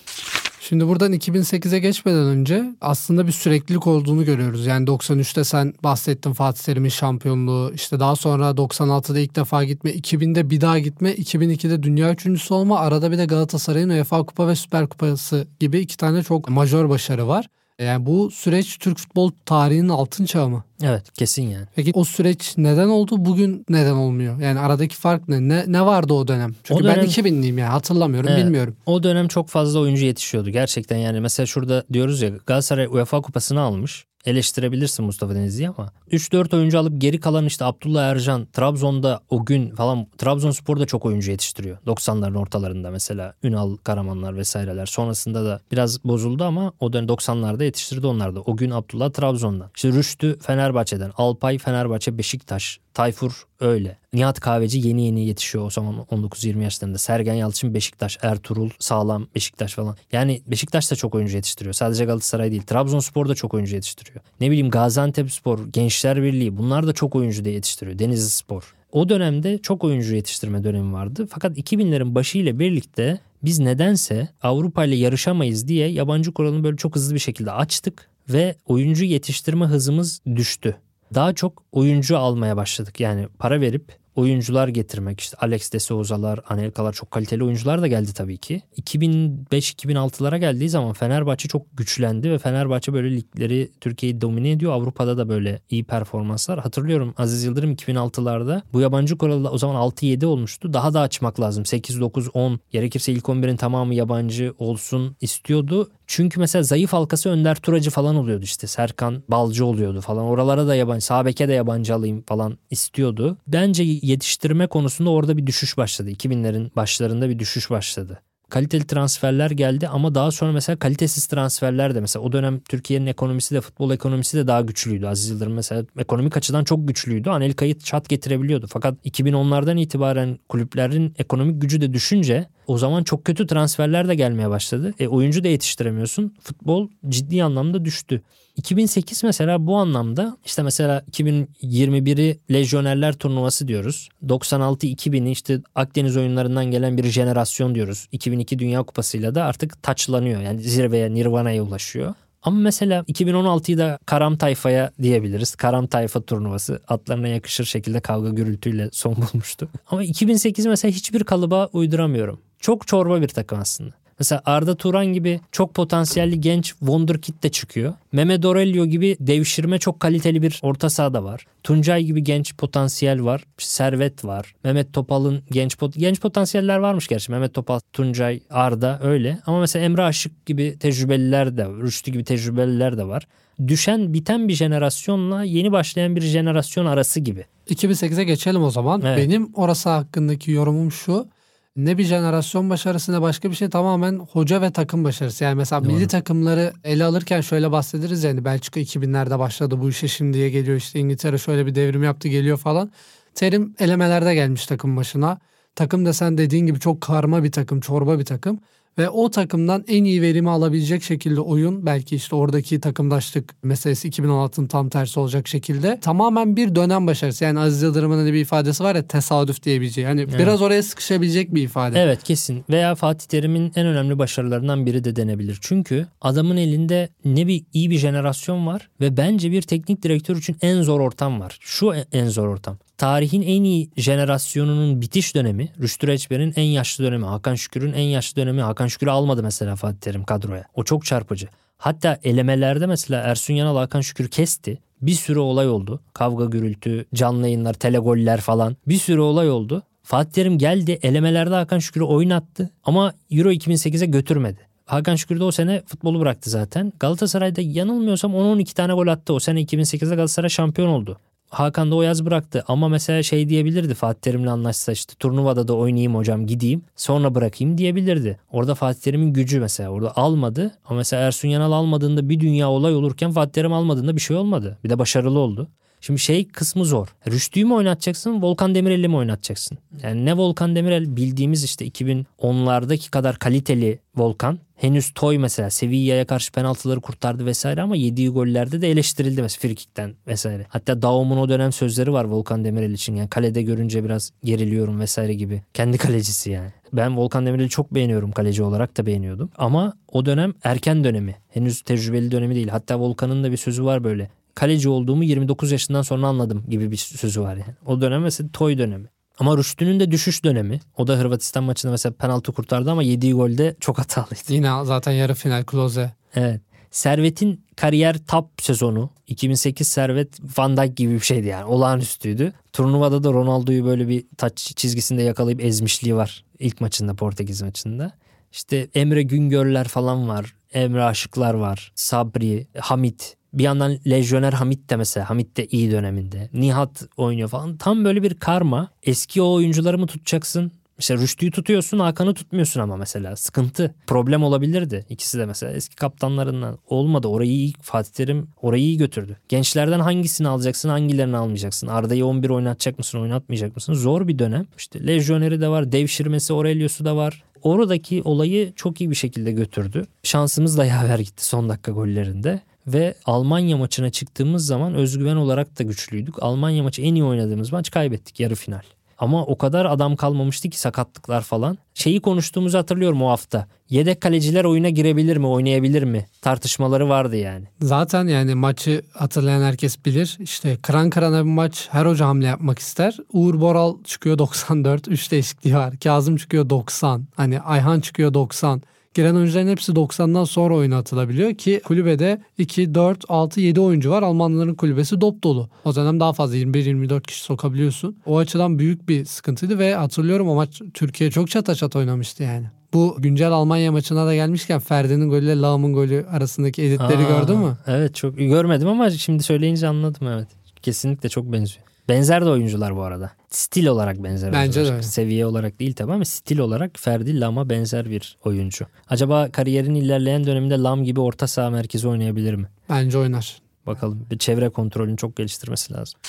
[0.68, 4.66] Şimdi buradan 2008'e geçmeden önce aslında bir süreklilik olduğunu görüyoruz.
[4.66, 7.72] Yani 93'te sen bahsettin Fatih Terim'in şampiyonluğu.
[7.74, 12.78] işte daha sonra 96'da ilk defa gitme, 2000'de bir daha gitme, 2002'de dünya üçüncüsü olma.
[12.78, 17.28] Arada bir de Galatasaray'ın UEFA Kupa ve Süper Kupası gibi iki tane çok majör başarı
[17.28, 17.46] var.
[17.78, 20.64] Yani bu süreç Türk futbol tarihinin altın çağı mı?
[20.84, 21.66] Evet kesin yani.
[21.76, 23.14] Peki o süreç neden oldu?
[23.18, 24.38] Bugün neden olmuyor?
[24.40, 25.48] Yani aradaki fark ne?
[25.48, 26.54] Ne, ne vardı o dönem?
[26.64, 28.44] Çünkü O dönem- ben 2000'liyim ya hatırlamıyorum, Evet.
[28.44, 28.76] bilmiyorum.
[28.86, 33.60] O dönem çok fazla oyuncu yetişiyordu gerçekten yani mesela şurada diyoruz ya Galatasaray UEFA kupasını
[33.60, 34.04] almış.
[34.24, 39.70] Eleştirebilirsin Mustafa Denizli'yi ama 3-4 oyuncu alıp geri kalan işte Abdullah Ercan, Trabzon'da o gün
[39.74, 41.78] falan Trabzonspor da çok oyuncu yetiştiriyor.
[41.86, 44.86] 90'ların ortalarında mesela Ünal Karamanlar vesaireler.
[44.86, 48.40] Sonrasında da biraz bozuldu ama o dönem 90'larda yetiştirdi onlar da.
[48.40, 49.70] O gün Abdullah Trabzon'dan.
[49.76, 50.38] İşte Rüştü
[50.72, 53.98] Fenerbahçe'den, Alpay Fenerbahçe Beşiktaş, Tayfur öyle.
[54.12, 56.98] Nihat Kahveci yeni yeni yetişiyor o zaman 19-20 yaşlarında.
[56.98, 59.96] Sergen Yalçın Beşiktaş, Ertuğrul Sağlam Beşiktaş falan.
[60.12, 61.74] Yani Beşiktaş da çok oyuncu yetiştiriyor.
[61.74, 62.62] Sadece Galatasaray değil.
[62.62, 64.20] Trabzonspor da çok oyuncu yetiştiriyor.
[64.40, 67.98] Ne bileyim Gaziantepspor, Gençler Birliği bunlar da çok oyuncu da yetiştiriyor.
[67.98, 68.74] Denizli Spor.
[68.92, 71.26] O dönemde çok oyuncu yetiştirme dönemi vardı.
[71.30, 76.96] Fakat 2000'lerin başı ile birlikte biz nedense Avrupa ile yarışamayız diye yabancı kuralını böyle çok
[76.96, 80.76] hızlı bir şekilde açtık ve oyuncu yetiştirme hızımız düştü
[81.14, 83.00] daha çok oyuncu almaya başladık.
[83.00, 88.14] Yani para verip oyuncular getirmek işte Alex de Souza'lar, Anelka'lar çok kaliteli oyuncular da geldi
[88.14, 88.62] tabii ki.
[88.76, 94.72] 2005-2006'lara geldiği zaman Fenerbahçe çok güçlendi ve Fenerbahçe böyle ligleri Türkiye'yi domine ediyor.
[94.72, 96.58] Avrupa'da da böyle iyi performanslar.
[96.58, 100.72] Hatırlıyorum Aziz Yıldırım 2006'larda bu yabancı kuralı o zaman 6-7 olmuştu.
[100.72, 101.64] Daha da açmak lazım.
[101.64, 105.90] 8-9-10 gerekirse ilk 11'in tamamı yabancı olsun istiyordu.
[106.06, 108.66] Çünkü mesela zayıf halkası Önder Turacı falan oluyordu işte.
[108.66, 110.24] Serkan Balcı oluyordu falan.
[110.24, 113.36] Oralara da yabancı, Sabek'e de yabancı alayım falan istiyordu.
[113.46, 116.10] Bence yetiştirme konusunda orada bir düşüş başladı.
[116.10, 122.00] 2000'lerin başlarında bir düşüş başladı kaliteli transferler geldi ama daha sonra mesela kalitesiz transferler de
[122.00, 125.06] mesela o dönem Türkiye'nin ekonomisi de futbol ekonomisi de daha güçlüydü.
[125.06, 127.30] Aziz Yıldırım mesela ekonomik açıdan çok güçlüydü.
[127.30, 128.66] Anelka'yı çat getirebiliyordu.
[128.70, 134.50] Fakat 2010'lardan itibaren kulüplerin ekonomik gücü de düşünce o zaman çok kötü transferler de gelmeye
[134.50, 134.94] başladı.
[134.98, 136.34] E, oyuncu da yetiştiremiyorsun.
[136.40, 138.22] Futbol ciddi anlamda düştü.
[138.56, 144.08] 2008 mesela bu anlamda işte mesela 2021'i Lejyonerler turnuvası diyoruz.
[144.26, 148.08] 96-2000'i işte Akdeniz oyunlarından gelen bir jenerasyon diyoruz.
[148.12, 150.40] 2002 Dünya Kupası'yla da artık taçlanıyor.
[150.40, 152.14] Yani zirveye, Nirvana'ya ulaşıyor.
[152.42, 155.54] Ama mesela 2016'yı da Karam Tayfa'ya diyebiliriz.
[155.54, 159.68] Karam Tayfa turnuvası atlarına yakışır şekilde kavga gürültüyle son bulmuştu.
[159.90, 162.40] Ama 2008 mesela hiçbir kalıba uyduramıyorum.
[162.62, 163.94] Çok çorba bir takım aslında.
[164.18, 167.94] Mesela Arda Turan gibi çok potansiyelli genç wonderkid de çıkıyor.
[168.12, 171.46] Mehmet Aurelio gibi devşirme çok kaliteli bir orta sahada var.
[171.62, 173.44] Tuncay gibi genç potansiyel var.
[173.58, 174.54] Servet var.
[174.64, 177.32] Mehmet Topal'ın genç pot genç potansiyeller varmış gerçi.
[177.32, 179.38] Mehmet Topal, Tuncay, Arda öyle.
[179.46, 183.26] Ama mesela Emre Aşık gibi tecrübeliler de, Rüştü gibi tecrübeliler de var.
[183.68, 187.44] Düşen, biten bir jenerasyonla yeni başlayan bir jenerasyon arası gibi.
[187.68, 189.02] 2008'e geçelim o zaman.
[189.04, 189.18] Evet.
[189.18, 191.28] Benim orası hakkındaki yorumum şu
[191.76, 195.44] ne bir jenerasyon başarısı ne başka bir şey tamamen hoca ve takım başarısı.
[195.44, 195.92] Yani mesela Doğru.
[195.92, 200.98] milli takımları ele alırken şöyle bahsederiz yani Belçika 2000'lerde başladı bu işe şimdiye geliyor işte
[200.98, 202.92] İngiltere şöyle bir devrim yaptı geliyor falan.
[203.34, 205.38] Terim elemelerde gelmiş takım başına.
[205.74, 208.60] Takım da sen dediğin gibi çok karma bir takım, çorba bir takım
[208.98, 214.66] ve o takımdan en iyi verimi alabilecek şekilde oyun belki işte oradaki takımdaşlık meselesi 2016'ın
[214.66, 217.44] tam tersi olacak şekilde tamamen bir dönem başarısı.
[217.44, 220.04] Yani Aziz Yıldırım'ın bir ifadesi var ya tesadüf diyebileceği.
[220.04, 220.38] Yani evet.
[220.38, 222.00] biraz oraya sıkışabilecek bir ifade.
[222.00, 222.64] Evet kesin.
[222.70, 225.58] Veya Fatih Terim'in en önemli başarılarından biri de denebilir.
[225.60, 230.56] Çünkü adamın elinde ne bir iyi bir jenerasyon var ve bence bir teknik direktör için
[230.62, 231.58] en zor ortam var.
[231.60, 237.24] Şu en zor ortam tarihin en iyi jenerasyonunun bitiş dönemi, Rüştü Reçber'in en yaşlı dönemi,
[237.24, 238.62] Hakan Şükür'ün en yaşlı dönemi.
[238.62, 240.64] Hakan Şükür'ü almadı mesela Fatih Terim kadroya.
[240.74, 241.48] O çok çarpıcı.
[241.78, 244.78] Hatta elemelerde mesela Ersun Yanal Hakan Şükür kesti.
[245.00, 246.00] Bir sürü olay oldu.
[246.12, 248.76] Kavga gürültü, canlı yayınlar, telegoller falan.
[248.88, 249.82] Bir sürü olay oldu.
[250.02, 254.58] Fatih Terim geldi elemelerde Hakan Şükür'ü oynattı ama Euro 2008'e götürmedi.
[254.86, 256.92] Hakan Şükür de o sene futbolu bıraktı zaten.
[257.00, 259.32] Galatasaray'da yanılmıyorsam 10-12 tane gol attı.
[259.32, 261.18] O sene 2008'de Galatasaray şampiyon oldu.
[261.52, 265.74] Hakan da o yaz bıraktı ama mesela şey diyebilirdi Fatih Terim'le anlaşsa işte turnuvada da
[265.74, 268.38] oynayayım hocam gideyim sonra bırakayım diyebilirdi.
[268.52, 272.94] Orada Fatih Terim'in gücü mesela orada almadı ama mesela Ersun Yanal almadığında bir dünya olay
[272.94, 274.78] olurken Fatih Terim almadığında bir şey olmadı.
[274.84, 275.68] Bir de başarılı oldu.
[276.00, 277.08] Şimdi şey kısmı zor.
[277.30, 279.78] Rüştü'yü mü oynatacaksın, Volkan Demirel'i mi oynatacaksın?
[280.02, 284.58] Yani ne Volkan Demirel bildiğimiz işte 2010'lardaki kadar kaliteli Volkan.
[284.82, 290.14] Henüz Toy mesela Sevilla'ya karşı penaltıları kurtardı vesaire ama yediği gollerde de eleştirildi mesela frikikten
[290.26, 290.66] vesaire.
[290.68, 295.34] Hatta Daum'un o dönem sözleri var Volkan Demirel için yani kalede görünce biraz geriliyorum vesaire
[295.34, 295.62] gibi.
[295.74, 296.70] Kendi kalecisi yani.
[296.92, 299.50] Ben Volkan Demirel'i çok beğeniyorum kaleci olarak da beğeniyordum.
[299.56, 301.36] Ama o dönem erken dönemi.
[301.48, 302.68] Henüz tecrübeli dönemi değil.
[302.68, 306.96] Hatta Volkan'ın da bir sözü var böyle kaleci olduğumu 29 yaşından sonra anladım gibi bir
[306.96, 307.74] sözü var yani.
[307.86, 309.08] O dönem mesela toy dönemi.
[309.38, 310.80] Ama Rüştü'nün de düşüş dönemi.
[310.96, 314.52] O da Hırvatistan maçında mesela penaltı kurtardı ama yediği golde çok hatalıydı.
[314.52, 316.12] Yine zaten yarı final Klose.
[316.34, 316.60] Evet.
[316.90, 322.52] Servet'in kariyer top sezonu 2008 Servet Van Dijk gibi bir şeydi yani olağanüstüydü.
[322.72, 328.12] Turnuvada da Ronaldo'yu böyle bir taç çizgisinde yakalayıp ezmişliği var ilk maçında Portekiz maçında.
[328.52, 330.54] İşte Emre Güngörler falan var.
[330.72, 331.92] Emre Aşıklar var.
[331.94, 336.50] Sabri, Hamit bir yandan Lejyoner Hamit de mesela Hamit de iyi döneminde.
[336.52, 337.76] Nihat oynuyor falan.
[337.76, 338.88] Tam böyle bir karma.
[339.02, 340.72] Eski o oyuncuları mı tutacaksın?
[340.98, 345.06] Mesela Rüştü'yü tutuyorsun Hakan'ı tutmuyorsun ama mesela sıkıntı problem olabilirdi.
[345.08, 347.28] İkisi de mesela eski kaptanlarından olmadı.
[347.28, 349.36] Orayı iyi Fatih Terim orayı iyi götürdü.
[349.48, 351.86] Gençlerden hangisini alacaksın hangilerini almayacaksın?
[351.86, 353.94] Arda'yı 11 oynatacak mısın oynatmayacak mısın?
[353.94, 354.66] Zor bir dönem.
[354.78, 357.44] İşte Lejyoner'i de var devşirmesi Aurelio'su da var.
[357.62, 360.06] Oradaki olayı çok iyi bir şekilde götürdü.
[360.22, 365.82] Şansımız da yaver gitti son dakika gollerinde ve Almanya maçına çıktığımız zaman özgüven olarak da
[365.82, 366.42] güçlüydük.
[366.42, 368.82] Almanya maçı en iyi oynadığımız maç kaybettik yarı final.
[369.22, 371.78] Ama o kadar adam kalmamıştı ki sakatlıklar falan.
[371.94, 373.66] Şeyi konuştuğumuzu hatırlıyorum o hafta.
[373.90, 376.26] Yedek kaleciler oyuna girebilir mi, oynayabilir mi?
[376.40, 377.64] Tartışmaları vardı yani.
[377.80, 380.36] Zaten yani maçı hatırlayan herkes bilir.
[380.40, 383.16] İşte kıran kırana bir maç her hoca hamle yapmak ister.
[383.32, 385.08] Uğur Boral çıkıyor 94.
[385.08, 385.94] 3 değişikliği var.
[386.04, 387.26] Kazım çıkıyor 90.
[387.36, 388.82] Hani Ayhan çıkıyor 90.
[389.14, 394.22] Giren oyuncuların hepsi 90'dan sonra oyuna atılabiliyor ki kulübede 2, 4, 6, 7 oyuncu var.
[394.22, 395.68] Almanların kulübesi dop dolu.
[395.84, 398.16] O dönem daha fazla 21-24 kişi sokabiliyorsun.
[398.26, 402.66] O açıdan büyük bir sıkıntıydı ve hatırlıyorum o maç Türkiye çok çata çat oynamıştı yani.
[402.92, 407.76] Bu güncel Almanya maçına da gelmişken Ferdi'nin golüyle Laum'un golü arasındaki editleri Aa, gördün mü?
[407.86, 410.48] Evet çok görmedim ama şimdi söyleyince anladım evet.
[410.82, 411.91] Kesinlikle çok benziyor.
[412.08, 413.30] Benzer de oyuncular bu arada.
[413.50, 414.52] Stil olarak benzer.
[414.52, 415.02] Bence oyuncular.
[415.02, 415.06] de.
[415.06, 418.86] Seviye olarak değil tabii ama stil olarak Ferdi Lam'a benzer bir oyuncu.
[419.08, 422.68] Acaba kariyerin ilerleyen döneminde Lam gibi orta saha merkezi oynayabilir mi?
[422.90, 423.62] Bence oynar.
[423.86, 424.26] Bakalım.
[424.30, 426.20] Bir çevre kontrolünü çok geliştirmesi lazım.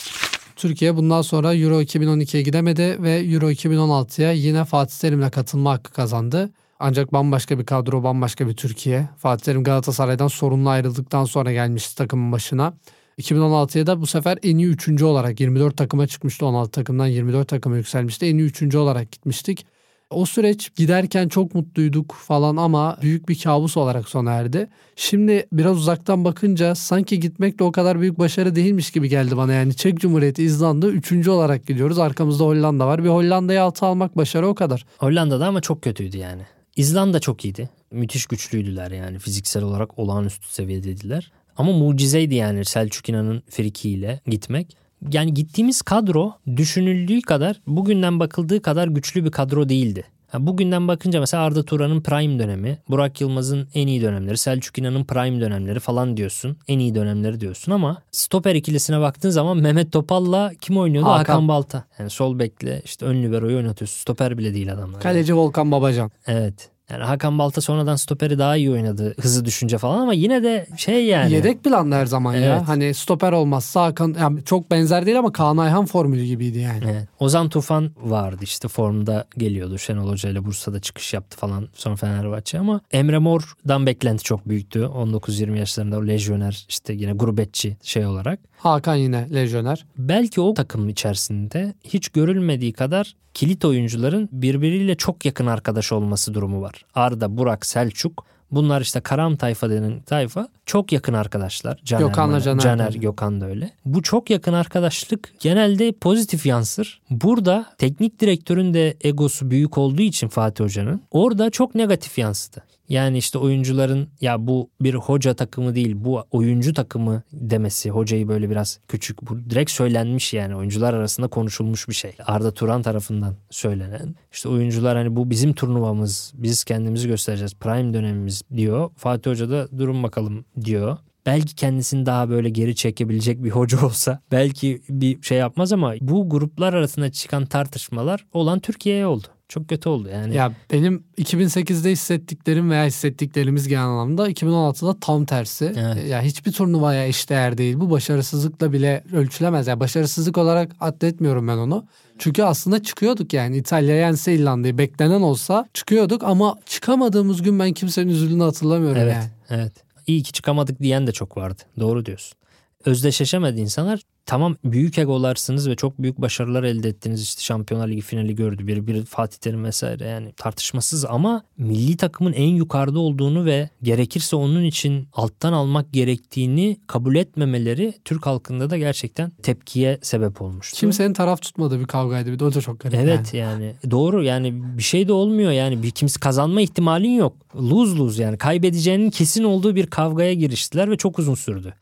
[0.55, 6.49] Türkiye bundan sonra Euro 2012'ye gidemedi ve Euro 2016'ya yine Fatih Terim'le katılma hakkı kazandı.
[6.79, 9.09] Ancak bambaşka bir kadro, bambaşka bir Türkiye.
[9.17, 12.73] Fatih Terim Galatasaray'dan sorunlu ayrıldıktan sonra gelmişti takımın başına.
[13.19, 16.45] 2016'ya da bu sefer en iyi üçüncü olarak 24 takıma çıkmıştı.
[16.45, 18.25] 16 takımdan 24 takıma yükselmişti.
[18.25, 19.65] En iyi üçüncü olarak gitmiştik.
[20.09, 24.69] O süreç giderken çok mutluyduk falan ama büyük bir kabus olarak sona erdi.
[24.95, 29.53] Şimdi biraz uzaktan bakınca sanki gitmek de o kadar büyük başarı değilmiş gibi geldi bana.
[29.53, 31.99] Yani Çek Cumhuriyeti, İzlanda üçüncü olarak gidiyoruz.
[31.99, 33.03] Arkamızda Hollanda var.
[33.03, 34.85] Bir Hollanda'yı altı almak başarı o kadar.
[34.97, 36.41] Hollanda'da ama çok kötüydü yani.
[36.75, 37.69] İzlanda çok iyiydi.
[37.91, 41.31] Müthiş güçlüydüler yani fiziksel olarak olağanüstü seviyedeydiler.
[41.57, 44.77] Ama mucizeydi yani Selçuk İnan'ın frikiyle gitmek.
[45.11, 50.03] Yani gittiğimiz kadro düşünüldüğü kadar bugünden bakıldığı kadar güçlü bir kadro değildi.
[50.39, 55.41] Bugünden bakınca mesela Arda Turan'ın prime dönemi, Burak Yılmaz'ın en iyi dönemleri, Selçuk İnan'ın prime
[55.41, 56.57] dönemleri falan diyorsun.
[56.67, 61.07] En iyi dönemleri diyorsun ama stoper ikilisine baktığın zaman Mehmet Topal'la kim oynuyordu?
[61.09, 61.17] Hakan.
[61.17, 61.83] Hakan, Balta.
[61.99, 63.97] Yani sol bekle işte ön libero'yu oynatıyorsun.
[63.97, 64.93] Stoper bile değil adamlar.
[64.93, 65.03] yani.
[65.03, 66.11] Kaleci Volkan Babacan.
[66.27, 66.69] Evet.
[66.93, 69.15] Yani Hakan Balta sonradan stoperi daha iyi oynadı.
[69.21, 71.33] Hızı düşünce falan ama yine de şey yani.
[71.33, 72.55] Yedek planda her zaman ya.
[72.55, 72.67] Evet.
[72.67, 76.83] Hani stoper olmazsa Hakan yani çok benzer değil ama Kaan Ayhan formülü gibiydi yani.
[76.91, 77.07] Evet.
[77.19, 79.77] Ozan Tufan vardı işte formda geliyordu.
[79.77, 84.79] Şenol Hoca ile Bursa'da çıkış yaptı falan sonra Fenerbahçe ama Emre Mor'dan beklenti çok büyüktü.
[84.79, 88.39] 19-20 yaşlarında o lejyoner işte yine gurbetçi şey olarak.
[88.57, 89.85] Hakan yine lejyoner.
[89.97, 96.61] Belki o takımın içerisinde hiç görülmediği kadar kilit oyuncuların birbiriyle çok yakın arkadaş olması durumu
[96.61, 96.82] var.
[96.95, 101.79] Arda, Burak, Selçuk Bunlar işte Karam tayfa denen tayfa çok yakın arkadaşlar.
[101.85, 102.93] Caner, Gökhan'la Caner, Caner.
[102.93, 103.71] Gökhan da öyle.
[103.85, 107.01] Bu çok yakın arkadaşlık genelde pozitif yansır.
[107.09, 112.63] Burada teknik direktörün de egosu büyük olduğu için Fatih Hoca'nın orada çok negatif yansıdı.
[112.89, 118.49] Yani işte oyuncuların ya bu bir hoca takımı değil bu oyuncu takımı demesi hocayı böyle
[118.49, 122.15] biraz küçük bu direkt söylenmiş yani oyuncular arasında konuşulmuş bir şey.
[122.25, 124.15] Arda Turan tarafından söylenen.
[124.31, 128.89] İşte oyuncular hani bu bizim turnuvamız biz kendimizi göstereceğiz prime dönemimiz diyor.
[128.97, 130.97] Fatih Hoca da durun bakalım diyor.
[131.25, 136.29] Belki kendisini daha böyle geri çekebilecek bir hoca olsa belki bir şey yapmaz ama bu
[136.29, 139.27] gruplar arasında çıkan tartışmalar olan Türkiye'ye oldu.
[139.53, 140.35] Çok kötü oldu yani.
[140.35, 145.73] Ya benim 2008'de hissettiklerim veya hissettiklerimiz genel anlamda 2016'da tam tersi.
[145.77, 146.09] Evet.
[146.09, 147.79] Ya hiçbir turnuvaya eşdeğer değil.
[147.79, 149.67] Bu başarısızlıkla bile ölçülemez.
[149.67, 151.85] Ya başarısızlık olarak addetmiyorum ben onu.
[152.17, 158.11] Çünkü aslında çıkıyorduk yani İtalya yense İrlanda'yı beklenen olsa çıkıyorduk ama çıkamadığımız gün ben kimsenin
[158.11, 159.29] üzüldüğünü hatırlamıyorum Evet, yani.
[159.49, 159.73] evet.
[160.07, 161.61] İyi ki çıkamadık diyen de çok vardı.
[161.79, 162.37] Doğru diyorsun.
[162.85, 164.01] Özdeşleşemedi insanlar.
[164.25, 167.21] Tamam büyük egolarsınız ve çok büyük başarılar elde ettiniz.
[167.21, 168.67] İşte Şampiyonlar Ligi finali gördü.
[168.67, 174.35] Biri bir Fatih Terim vesaire yani tartışmasız ama milli takımın en yukarıda olduğunu ve gerekirse
[174.35, 180.77] onun için alttan almak gerektiğini kabul etmemeleri Türk halkında da gerçekten tepkiye sebep olmuştu.
[180.77, 182.99] Kimsenin taraf tutmadığı bir kavgaydı bir de o da çok garip.
[182.99, 183.63] Evet yani.
[183.63, 183.91] yani.
[183.91, 187.33] doğru yani bir şey de olmuyor yani bir kimse kazanma ihtimalin yok.
[187.55, 191.73] Lose lose yani kaybedeceğinin kesin olduğu bir kavgaya giriştiler ve çok uzun sürdü.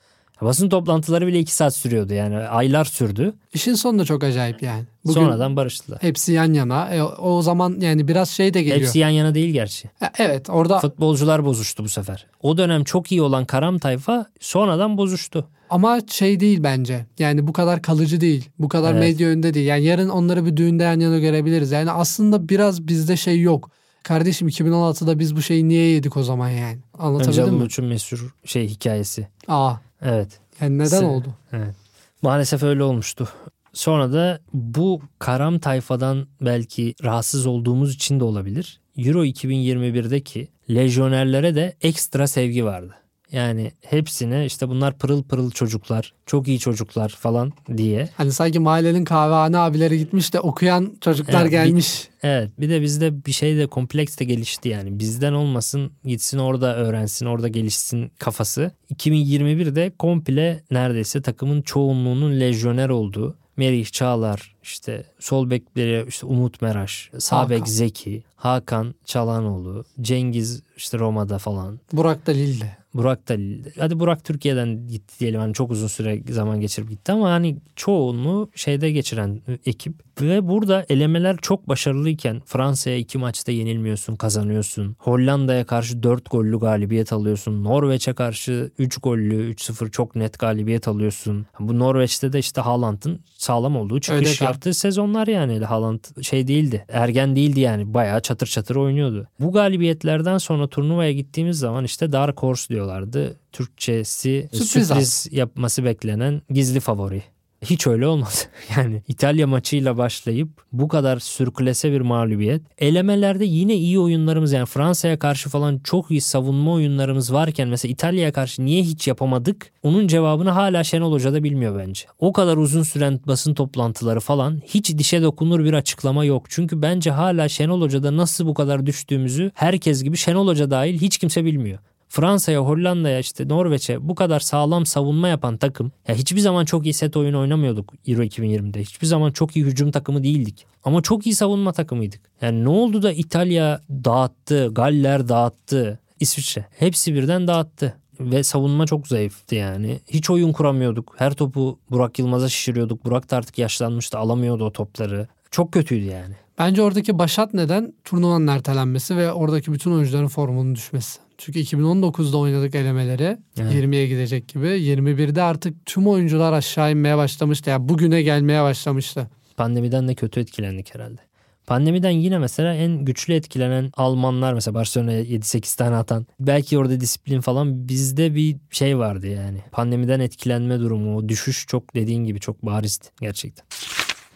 [0.41, 3.33] Basın toplantıları bile iki saat sürüyordu yani aylar sürdü.
[3.53, 4.83] İşin sonu da çok acayip yani.
[5.05, 5.99] Bugün Sonradan barıştılar.
[6.01, 6.89] hepsi yan yana.
[6.95, 8.79] E, o zaman yani biraz şey de geliyor.
[8.81, 9.89] Hepsi yan yana değil gerçi.
[9.99, 12.25] Ha, Evet orada Futbolcular bozuştu bu sefer.
[12.41, 15.47] O dönem çok iyi olan Karam tayfa sonradan bozuştu.
[15.69, 17.05] ama şey değil bence.
[17.19, 18.49] Yani bu kadar kalıcı değil.
[18.59, 18.99] Bu kadar Evet.
[18.99, 19.67] medya önünde değil.
[19.67, 21.71] Yani yarın onları bir düğünde yan yana görebiliriz.
[21.71, 23.69] Yani aslında biraz bizde şey yok.
[24.03, 26.73] Kardeşim 2016'da biz bu şeyi niye yedik o zaman yani?
[26.93, 27.61] Önce Anlatabildim mi?
[27.61, 29.27] Uluç'un meşhur şey hikayesi.
[29.47, 30.39] Aa Evet.
[30.61, 31.33] yani neden Se- oldu?
[31.51, 31.75] Evet.
[32.21, 33.29] Maalesef öyle olmuştu.
[33.73, 38.79] Sonra da bu karam tayfadan belki rahatsız olduğumuz için de olabilir.
[38.97, 42.95] Euro 2021'deki lejyonerlere de ekstra sevgi vardı.
[43.31, 48.09] Yani hepsine işte bunlar pırıl pırıl çocuklar, çok iyi çocuklar falan diye.
[48.17, 52.07] Hani sanki mahallenin kahvehane abileri gitmiş de okuyan çocuklar Evet, bir- gelmiş.
[52.23, 54.99] Evet bir de bizde bir şey de kompleks de gelişti yani.
[54.99, 58.71] Bizden olmasın gitsin orada öğrensin orada gelişsin kafası.
[58.95, 63.35] 2021'de komple neredeyse takımın çoğunluğunun lejyoner olduğu.
[63.57, 67.67] Merih Çağlar, işte sol bekleri işte Umut Meraş, sağ bek.
[67.67, 71.79] Zeki, Hakan Çalanoğlu, Cengiz işte Roma'da falan.
[71.93, 72.81] Burak da Lille'de.
[72.93, 73.35] Burak da
[73.79, 78.49] hadi Burak Türkiye'den gitti diyelim hani çok uzun süre zaman geçirip gitti ama hani çoğunluğu
[78.55, 84.95] şeyde geçiren ekip ve burada elemeler çok başarılıyken Fransa'ya iki maçta yenilmiyorsun kazanıyorsun.
[84.99, 87.63] Hollanda'ya karşı 4 gollü galibiyet alıyorsun.
[87.63, 91.45] Norveç'e karşı 3 gollü 3-0 çok net galibiyet alıyorsun.
[91.59, 94.53] Bu Norveç'te de işte Haaland'ın sağlam olduğu çıkış Ödegaard.
[94.53, 95.59] yaptığı sezonlar yani.
[95.59, 96.85] Haaland şey değildi.
[96.89, 97.93] Ergen değildi yani.
[97.93, 98.75] Bayağı çatır çatır
[99.05, 99.27] oynuyordu.
[99.39, 103.35] Bu galibiyetlerden sonra turnuvaya gittiğimiz zaman işte Dark Horse diyorlardı.
[103.51, 107.23] Türkçesi Sürpriz sürpriz, yapması beklenen gizli favori.
[107.65, 108.29] Hiç öyle olmadı.
[108.77, 112.61] Yani İtalya maçıyla başlayıp bu kadar sürklese bir mağlubiyet.
[112.77, 118.31] Elemelerde yine iyi oyunlarımız yani Fransa'ya karşı falan çok iyi savunma oyunlarımız varken mesela İtalya'ya
[118.31, 119.71] karşı niye hiç yapamadık?
[119.83, 122.05] Onun cevabını hala Şenol Hoca da bilmiyor bence.
[122.19, 126.45] O kadar uzun süren basın toplantıları falan hiç dişe dokunur bir açıklama yok.
[126.49, 131.17] Çünkü bence hala Şenol Hoca'da nasıl bu kadar düştüğümüzü herkes gibi Şenol Hoca dahil hiç
[131.17, 131.79] kimse bilmiyor.
[132.11, 136.93] Fransa'ya, Hollanda'ya işte Norveç'e bu kadar sağlam savunma yapan takım ya hiçbir zaman çok iyi
[136.93, 138.81] set oyunu oynamıyorduk Euro 2020'de.
[138.81, 140.65] Hiçbir zaman çok iyi hücum takımı değildik.
[140.83, 142.21] Ama çok iyi savunma takımıydık.
[142.41, 147.97] Yani ne oldu da İtalya dağıttı, Galler dağıttı, İsviçre hepsi birden dağıttı.
[148.19, 149.99] Ve savunma çok zayıftı yani.
[150.07, 151.15] Hiç oyun kuramıyorduk.
[151.17, 153.05] Her topu Burak Yılmaz'a şişiriyorduk.
[153.05, 155.27] Burak da artık yaşlanmıştı alamıyordu o topları.
[155.51, 156.35] Çok kötüydü yani.
[156.59, 161.19] Bence oradaki başat neden turnuvanın ertelenmesi ve oradaki bütün oyuncuların formunun düşmesi.
[161.43, 163.37] Çünkü 2019'da oynadık elemeleri.
[163.59, 163.73] Evet.
[163.73, 164.67] 20'ye gidecek gibi.
[164.67, 167.69] 21'de artık tüm oyuncular aşağı inmeye başlamıştı.
[167.69, 169.27] Yani bugüne gelmeye başlamıştı.
[169.57, 171.21] Pandemiden de kötü etkilendik herhalde.
[171.67, 176.25] Pandemiden yine mesela en güçlü etkilenen Almanlar mesela Barcelona'ya 7-8 tane atan.
[176.39, 179.57] Belki orada disiplin falan bizde bir şey vardı yani.
[179.71, 183.65] Pandemiden etkilenme durumu, o düşüş çok dediğin gibi çok barizdi gerçekten.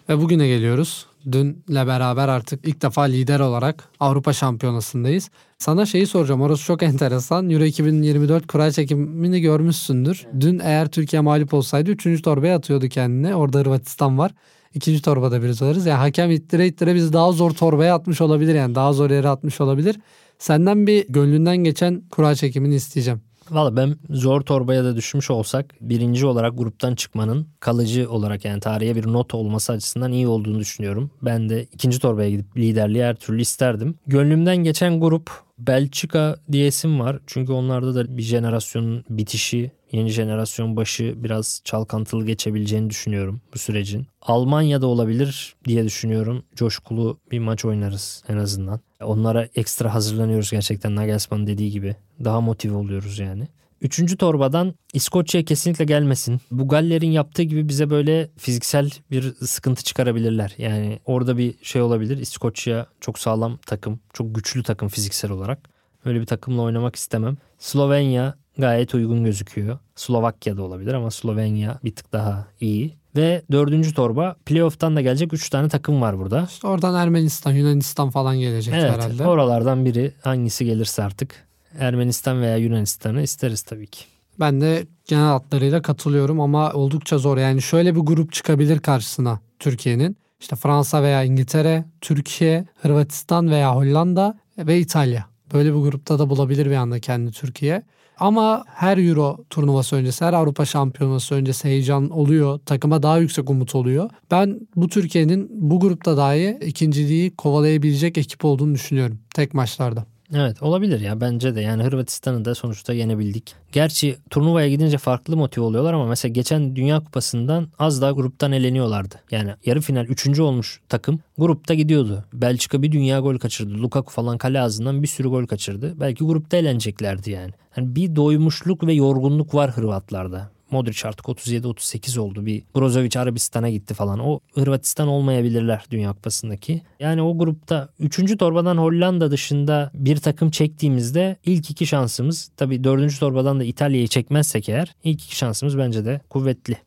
[0.09, 1.05] Ve bugüne geliyoruz.
[1.31, 5.29] Dünle beraber artık ilk defa lider olarak Avrupa Şampiyonası'ndayız.
[5.57, 6.41] Sana şeyi soracağım.
[6.41, 7.49] Orası çok enteresan.
[7.49, 10.25] Euro 2024 kura çekimini görmüşsündür.
[10.39, 12.21] Dün eğer Türkiye mağlup olsaydı 3.
[12.21, 13.35] torbaya atıyordu kendini.
[13.35, 14.31] Orada Hırvatistan var.
[14.73, 15.85] İkinci torbada biz varız.
[15.85, 18.55] Yani hakem ittire ittire bizi daha zor torbaya atmış olabilir.
[18.55, 19.99] Yani daha zor yere atmış olabilir.
[20.39, 23.21] Senden bir gönlünden geçen kura çekimini isteyeceğim.
[23.51, 28.95] Valla ben zor torbaya da düşmüş olsak birinci olarak gruptan çıkmanın kalıcı olarak yani tarihe
[28.95, 31.11] bir not olması açısından iyi olduğunu düşünüyorum.
[31.21, 33.95] Ben de ikinci torbaya gidip liderliği her türlü isterdim.
[34.07, 37.19] Gönlümden geçen grup Belçika diyesim var.
[37.27, 44.07] Çünkü onlarda da bir jenerasyonun bitişi, yeni jenerasyon başı biraz çalkantılı geçebileceğini düşünüyorum bu sürecin.
[44.21, 46.43] Almanya'da olabilir diye düşünüyorum.
[46.55, 48.79] Coşkulu bir maç oynarız en azından.
[49.05, 51.95] Onlara ekstra hazırlanıyoruz gerçekten Nagelsmann dediği gibi.
[52.23, 53.47] Daha motive oluyoruz yani.
[53.81, 56.41] Üçüncü torbadan İskoçya kesinlikle gelmesin.
[56.51, 60.55] Bu Galler'in yaptığı gibi bize böyle fiziksel bir sıkıntı çıkarabilirler.
[60.57, 62.17] Yani orada bir şey olabilir.
[62.17, 65.69] İskoçya çok sağlam takım, çok güçlü takım fiziksel olarak.
[66.05, 67.37] Öyle bir takımla oynamak istemem.
[67.59, 69.77] Slovenya gayet uygun gözüküyor.
[69.95, 72.93] Slovakya da olabilir ama Slovenya bir tık daha iyi.
[73.15, 76.47] Ve dördüncü torba playoff'tan da gelecek 3 tane takım var burada.
[76.49, 79.27] İşte oradan Ermenistan, Yunanistan falan gelecek Evet herhalde.
[79.27, 81.47] oralardan biri hangisi gelirse artık
[81.79, 84.05] Ermenistan veya Yunanistan'ı isteriz tabii ki.
[84.39, 87.37] Ben de genel hatlarıyla katılıyorum ama oldukça zor.
[87.37, 90.17] Yani şöyle bir grup çıkabilir karşısına Türkiye'nin.
[90.39, 95.25] İşte Fransa veya İngiltere, Türkiye, Hırvatistan veya Hollanda ve İtalya.
[95.53, 97.83] Böyle bir grupta da bulabilir bir anda kendini Türkiye.
[98.19, 102.59] Ama her Euro turnuvası öncesi, her Avrupa Şampiyonası öncesi heyecan oluyor.
[102.65, 104.09] Takıma daha yüksek umut oluyor.
[104.31, 109.19] Ben bu Türkiye'nin bu grupta dahi ikinciliği kovalayabilecek ekip olduğunu düşünüyorum.
[109.35, 110.05] Tek maçlarda.
[110.33, 113.55] Evet olabilir ya bence de yani Hırvatistan'ı da sonuçta yenebildik.
[113.71, 119.15] Gerçi turnuvaya gidince farklı motive oluyorlar ama mesela geçen Dünya Kupası'ndan az daha gruptan eleniyorlardı.
[119.31, 120.39] Yani yarı final 3.
[120.39, 122.25] olmuş takım grupta gidiyordu.
[122.33, 123.73] Belçika bir dünya gol kaçırdı.
[123.73, 125.99] Lukaku falan kale ağzından bir sürü gol kaçırdı.
[125.99, 127.51] Belki grupta eğleneceklerdi yani.
[127.77, 130.54] yani bir doymuşluk ve yorgunluk var Hırvatlarda.
[130.71, 132.45] Modric artık 37-38 oldu.
[132.45, 134.19] Bir Brozovic Arabistan'a gitti falan.
[134.19, 136.81] O Hırvatistan olmayabilirler Dünya Kupası'ndaki.
[136.99, 138.37] Yani o grupta 3.
[138.37, 143.19] torbadan Hollanda dışında bir takım çektiğimizde ilk iki şansımız tabii 4.
[143.19, 146.77] torbadan da İtalya'yı çekmezsek eğer ilk iki şansımız bence de kuvvetli.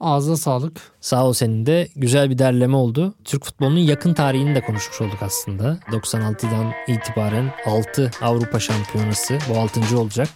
[0.00, 0.80] Ağzına sağlık.
[1.00, 3.14] Sağ ol senin de güzel bir derleme oldu.
[3.24, 5.78] Türk futbolunun yakın tarihini de konuşmuş olduk aslında.
[5.92, 9.98] 96'dan itibaren 6 Avrupa Şampiyonası bu 6.
[9.98, 10.28] olacak.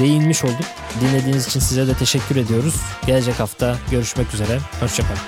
[0.00, 0.66] Değinmiş olduk.
[1.00, 2.74] Dinlediğiniz için size de teşekkür ediyoruz.
[3.06, 4.58] Gelecek hafta görüşmek üzere.
[4.80, 5.18] Hoşçakalın.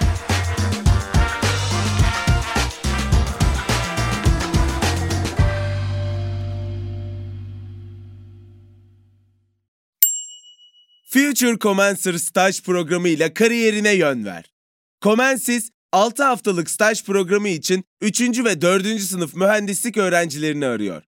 [11.15, 14.53] Future Commencer staj programı ile kariyerine yön ver.
[15.03, 18.21] Comensis 6 haftalık staj programı için 3.
[18.45, 19.01] ve 4.
[19.01, 21.03] sınıf mühendislik öğrencilerini arıyor.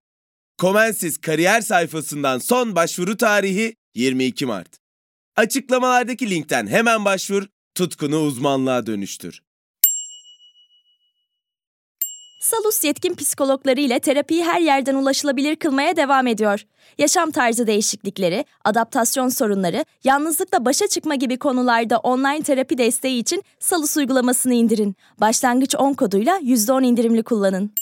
[0.58, 4.68] Comensis kariyer sayfasından son başvuru tarihi 22 Mart.
[5.36, 9.42] Açıklamalardaki linkten hemen başvur, tutkunu uzmanlığa dönüştür.
[12.40, 16.66] Salus yetkin psikologları ile terapiyi her yerden ulaşılabilir kılmaya devam ediyor.
[16.98, 23.96] Yaşam tarzı değişiklikleri, adaptasyon sorunları, yalnızlıkla başa çıkma gibi konularda online terapi desteği için Salus
[23.96, 24.96] uygulamasını indirin.
[25.20, 27.72] Başlangıç 10 koduyla %10 indirimli kullanın.